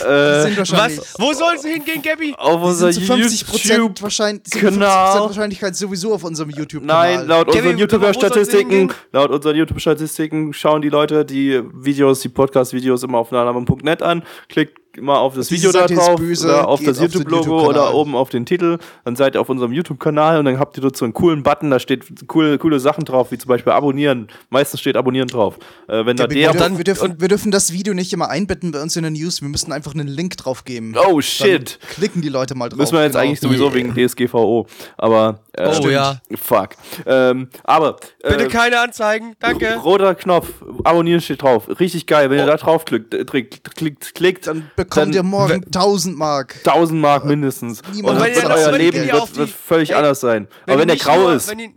[0.00, 1.14] Das Äh, Was?
[1.18, 2.34] Wo soll sie hingehen, Gabby?
[2.38, 5.20] auf die unser sind zu 50 Prozent wahrscheinlich, sind 50 Kanal.
[5.20, 7.16] Wahrscheinlichkeit sowieso auf unserem YouTube-Kanal.
[7.16, 13.18] Nein, laut unseren YouTube-Statistiken, laut unseren YouTube-Statistiken schauen die Leute die Videos, die Podcast-Videos immer
[13.18, 17.00] auf nanaman.net an, klickt mal auf das Diese Video da drauf böse, oder auf das
[17.00, 17.68] YouTube-Logo YouTube-Kanal.
[17.68, 20.82] oder oben auf den Titel, dann seid ihr auf unserem YouTube-Kanal und dann habt ihr
[20.82, 24.28] dort so einen coolen Button, da steht coole, coole Sachen drauf, wie zum Beispiel abonnieren.
[24.50, 25.58] Meistens steht abonnieren drauf.
[25.88, 28.28] Äh, wenn da Ja, wir, der, dürfen, wir, dürfen, wir dürfen das Video nicht immer
[28.28, 29.42] einbetten bei uns in den News.
[29.42, 30.94] Wir müssen einfach einen Link drauf geben.
[30.96, 31.78] oh Dann shit.
[31.94, 32.78] klicken die Leute mal drauf.
[32.78, 33.24] Müssen wir jetzt genau.
[33.24, 34.66] eigentlich sowieso wegen DSGVO.
[34.96, 36.20] Aber äh, Oh ja.
[36.34, 36.70] Fuck.
[37.06, 39.76] Ähm, aber äh, Bitte keine Anzeigen, danke.
[39.76, 40.48] roter Knopf,
[40.84, 41.68] abonnieren steht drauf.
[41.80, 42.30] Richtig geil.
[42.30, 46.56] Wenn ihr da drauf klickt, äh, klickt, klickt, klickt Dann bekommt ihr morgen 1000 Mark.
[46.64, 47.80] 1000 Mark mindestens.
[47.94, 50.48] Niemand Und hat wird das euer wenn Leben wird, wird völlig Ey, anders sein.
[50.66, 51.74] Aber wenn der grau nicht nur, ist, wenn die,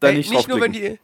[0.00, 0.98] dann ey, nicht nicht nur, wenn die,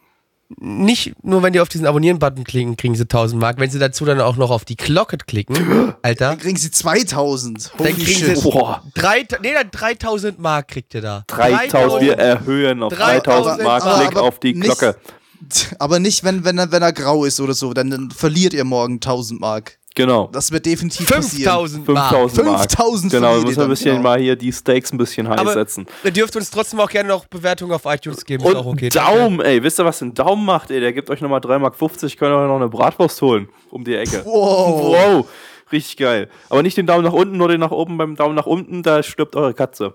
[0.59, 3.59] nicht nur, wenn die auf diesen Abonnieren-Button klicken, kriegen sie 1000 Mark.
[3.61, 7.71] Wenn sie dazu dann auch noch auf die Glocke klicken, Alter, Dann kriegen sie 2000.
[7.71, 8.37] dann Holy kriegen shit.
[8.37, 8.83] sie Boah.
[8.95, 11.23] drei, nee, dann 3000 Mark kriegt ihr da.
[11.29, 14.97] 3000, wir erhöhen auf 3000 Mark, aber- Klick aber auf die nicht- Glocke.
[15.79, 17.73] Aber nicht, wenn, wenn, er, wenn er grau ist oder so.
[17.73, 19.79] Dann, dann verliert ihr morgen 1000 Mark.
[19.97, 20.29] Genau.
[20.33, 21.51] Das wird definitiv passieren.
[21.53, 22.11] 5000 Mark.
[22.11, 22.61] 5000 Mark.
[22.61, 24.03] 5000 Genau, verliert müssen wir ein bisschen genau.
[24.03, 25.87] mal hier die Stakes ein bisschen heiß Aber setzen.
[26.05, 28.45] ihr dürft uns trotzdem auch gerne noch Bewertungen auf iTunes geben.
[28.45, 28.89] ist Und auch okay.
[28.89, 29.19] danke.
[29.19, 30.81] Daumen, ey, wisst ihr, was ein Daumen macht, ey?
[30.81, 33.49] Der gibt euch nochmal 3,50 Mark, könnt ihr euch noch eine Bratwurst holen.
[33.71, 34.23] Um die Ecke.
[34.25, 34.95] Wow.
[34.95, 35.29] Wow.
[35.73, 36.29] Richtig geil.
[36.49, 37.97] Aber nicht den Daumen nach unten, nur den nach oben.
[37.99, 39.95] Beim Daumen nach unten, da stirbt eure Katze.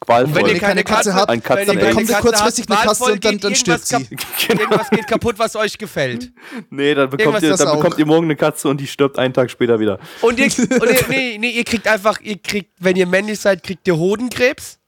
[0.00, 0.28] Qualvoll.
[0.28, 2.14] Und wenn ihr keine keine Katze habt, Ein Katzen- wenn ihr dann keine bekommt ihr
[2.14, 4.02] Katze kurzfristig eine Katze und dann- dann stirbt kap-
[4.48, 4.60] Genau.
[4.60, 6.32] Irgendwas geht kaputt, was euch gefällt.
[6.70, 9.32] Nee, dann bekommt, Irgendwas ihr, dann bekommt ihr morgen eine Katze und die stirbt einen
[9.32, 9.98] Tag später wieder.
[10.20, 13.62] Und ihr, und ihr, nee, nee, ihr kriegt einfach, ihr kriegt, wenn ihr männlich seid,
[13.62, 14.78] kriegt ihr Hodenkrebs.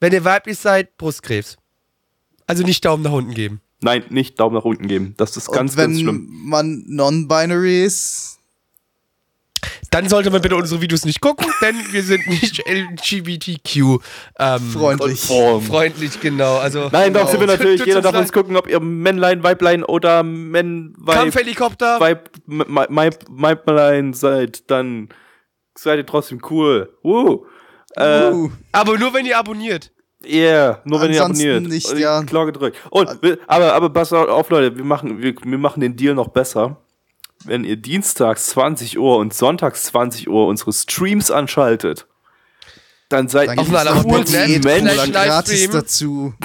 [0.00, 1.56] Wenn ihr weiblich seid, Brustkrebs.
[2.46, 3.60] Also nicht Daumen nach unten geben.
[3.80, 5.14] Nein, nicht Daumen nach unten geben.
[5.16, 6.28] Das ist ganz, und wenn ganz schlimm.
[6.44, 8.37] man non-binary ist,
[9.90, 14.00] Dann sollte man bitte unsere Videos nicht gucken, denn wir sind nicht LGBTQ
[14.38, 15.20] ähm, freundlich.
[15.20, 16.56] Freundlich, genau.
[16.58, 17.30] Also Nein, doch Genau.
[17.30, 17.80] sind wir natürlich.
[17.86, 22.00] Jeder uns darf uns gucken, ob ihr Männlein, Weiblein oder Männ, Weib, Kampfhelikopter.
[22.00, 25.08] Weib, Weiblein seid, dann
[25.76, 26.92] seid ihr trotzdem cool.
[27.02, 27.46] Woo.
[27.96, 29.90] Äh, Uh, Aber nur wenn ihr abonniert.
[30.24, 31.72] Yeah, nur wenn ihr Ansonsten abonniert.
[31.72, 32.20] nicht, und die ja.
[32.22, 32.76] Glocke drückt.
[32.90, 33.08] Und,
[33.46, 36.76] aber, aber pass auf, Leute, wir machen, wir, wir machen den Deal noch besser.
[37.44, 42.06] Wenn ihr dienstags 20 Uhr und sonntags 20 Uhr unsere Streams anschaltet,
[43.08, 45.12] Dann seid Dann ihr coolsten Menschen.
[45.12, 46.34] Gratis dazu.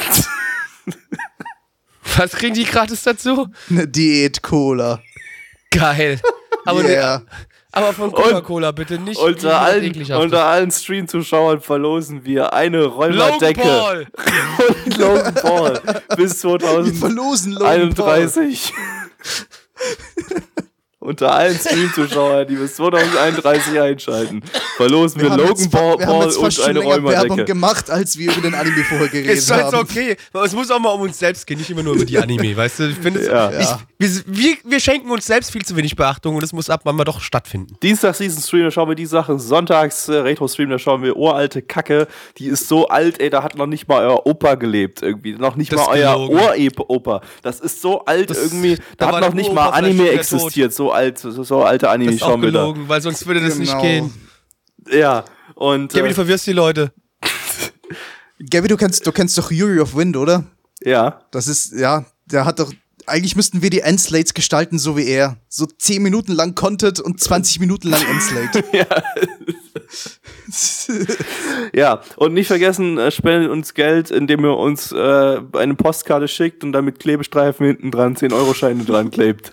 [2.17, 3.47] Was kriegen die gratis dazu?
[3.69, 5.01] Eine Diät Cola.
[5.71, 6.19] Geil.
[6.65, 7.23] Aber, Yeah.
[7.71, 9.19] aber von Coca-Cola bitte nicht.
[9.19, 14.07] Unter allen, unter allen Stream-Zuschauern verlosen wir eine Logan Räumerdecke Paul.
[14.85, 15.81] und Logan Paul
[16.15, 16.99] bis Wir 2031.
[16.99, 18.29] verlosen Logan Paul.
[21.03, 24.41] Unter allen Stream-Zuschauern, die bis 2031 einschalten,
[24.77, 27.13] verlosen wir, Wir Logan Paul, wir haben Paul jetzt fast und schon eine länger Werbung
[27.13, 27.45] Räumerdecke.
[27.45, 29.75] gemacht, als wir über den Anime vorher geredet Ist halt haben.
[29.77, 30.15] okay.
[30.31, 32.55] Aber es muss auch mal um uns selbst gehen, nicht immer nur über die Anime,
[32.55, 32.89] weißt du?
[32.89, 33.51] Ich finde, es- Ja.
[33.59, 33.67] ich,
[33.99, 37.03] wir, wir, wir schenken uns selbst viel zu wenig Beachtung und es muss ab mal
[37.03, 37.75] doch stattfinden.
[37.83, 39.39] Dienstag Season Stream, da schauen wir die Sachen.
[39.39, 42.07] Sonntags äh, Retro Stream, da schauen wir uralte Kacke.
[42.37, 45.33] Die ist so alt, ey, da hat noch nicht mal euer Opa gelebt irgendwie.
[45.33, 46.29] Noch nicht Das mal ist euer.
[46.29, 47.21] Uropa.
[47.41, 48.77] Das ist so alt Das- irgendwie.
[48.97, 50.73] da Da hat noch nicht mal Anime existiert.
[50.73, 52.61] So alt, so, so alte Anime Das ist auch schauen wir da.
[52.61, 53.81] gelogen, weil sonst würde das nicht Genau.
[53.81, 54.13] gehen.
[54.89, 55.25] Ja.
[55.55, 56.91] Und Gaby, du äh, verwirrst die Leute.
[58.49, 60.45] Gabby, du kennst, du kennst doch Fury of Wind, oder?
[60.83, 61.21] ja.
[61.31, 62.71] Das ist, ja, der hat doch.
[63.05, 65.35] Eigentlich müssten wir die Endslates gestalten, so wie er.
[65.49, 68.63] So 10 Minuten lang Content und 20 Minuten lang Endslate.
[71.73, 76.63] Ja, und nicht vergessen, äh, spendet uns Geld, indem ihr uns äh, eine Postkarte schickt
[76.63, 79.51] und damit Klebestreifen hinten dran 10-Euro-Scheine dran klebt.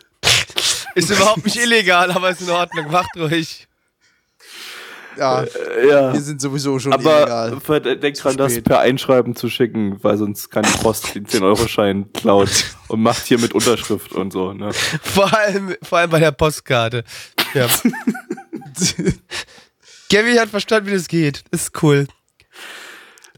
[0.95, 2.91] Ist überhaupt nicht illegal, aber ist in Ordnung.
[2.91, 3.66] Macht ruhig.
[5.16, 6.12] ja, Äh, ja.
[6.12, 7.18] wir sind sowieso schon Aber
[7.61, 7.97] illegal.
[7.97, 12.49] denkt dran, das per Einschreiben zu schicken, weil sonst kann die Post den 10-Euro-Schein klauen
[12.88, 14.53] und macht hier mit Unterschrift und so.
[14.53, 14.72] Ne?
[15.03, 17.05] Vor allem, vor allem bei der Postkarte.
[17.55, 17.66] Ja.
[20.09, 21.45] Gaby hat verstanden, wie das geht.
[21.51, 22.07] Ist cool.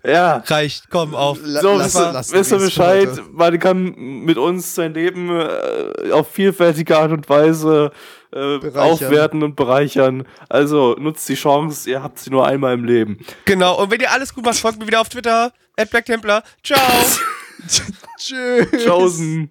[0.05, 0.91] Ja, Reicht.
[0.91, 1.39] Komm auf.
[1.39, 3.23] So, lass- ihr- lass wisst ihr Bescheid, heute.
[3.33, 3.95] man kann
[4.25, 7.93] mit uns sein Leben äh, auf vielfältige Art und Weise
[8.33, 8.79] äh, Bereichern.
[8.79, 10.27] aufwerten und bereichern.
[10.49, 13.19] Also nutzt die Chance, ihr habt sie nur einmal im Leben.
[13.45, 13.81] Genau.
[13.81, 15.53] Und wenn ihr alles gut macht, folgt mir wieder auf Twitter.
[15.77, 16.43] At Black Templar.
[16.65, 16.79] Ciao.
[18.19, 18.67] Tschüss.
[18.85, 19.51] Chosen.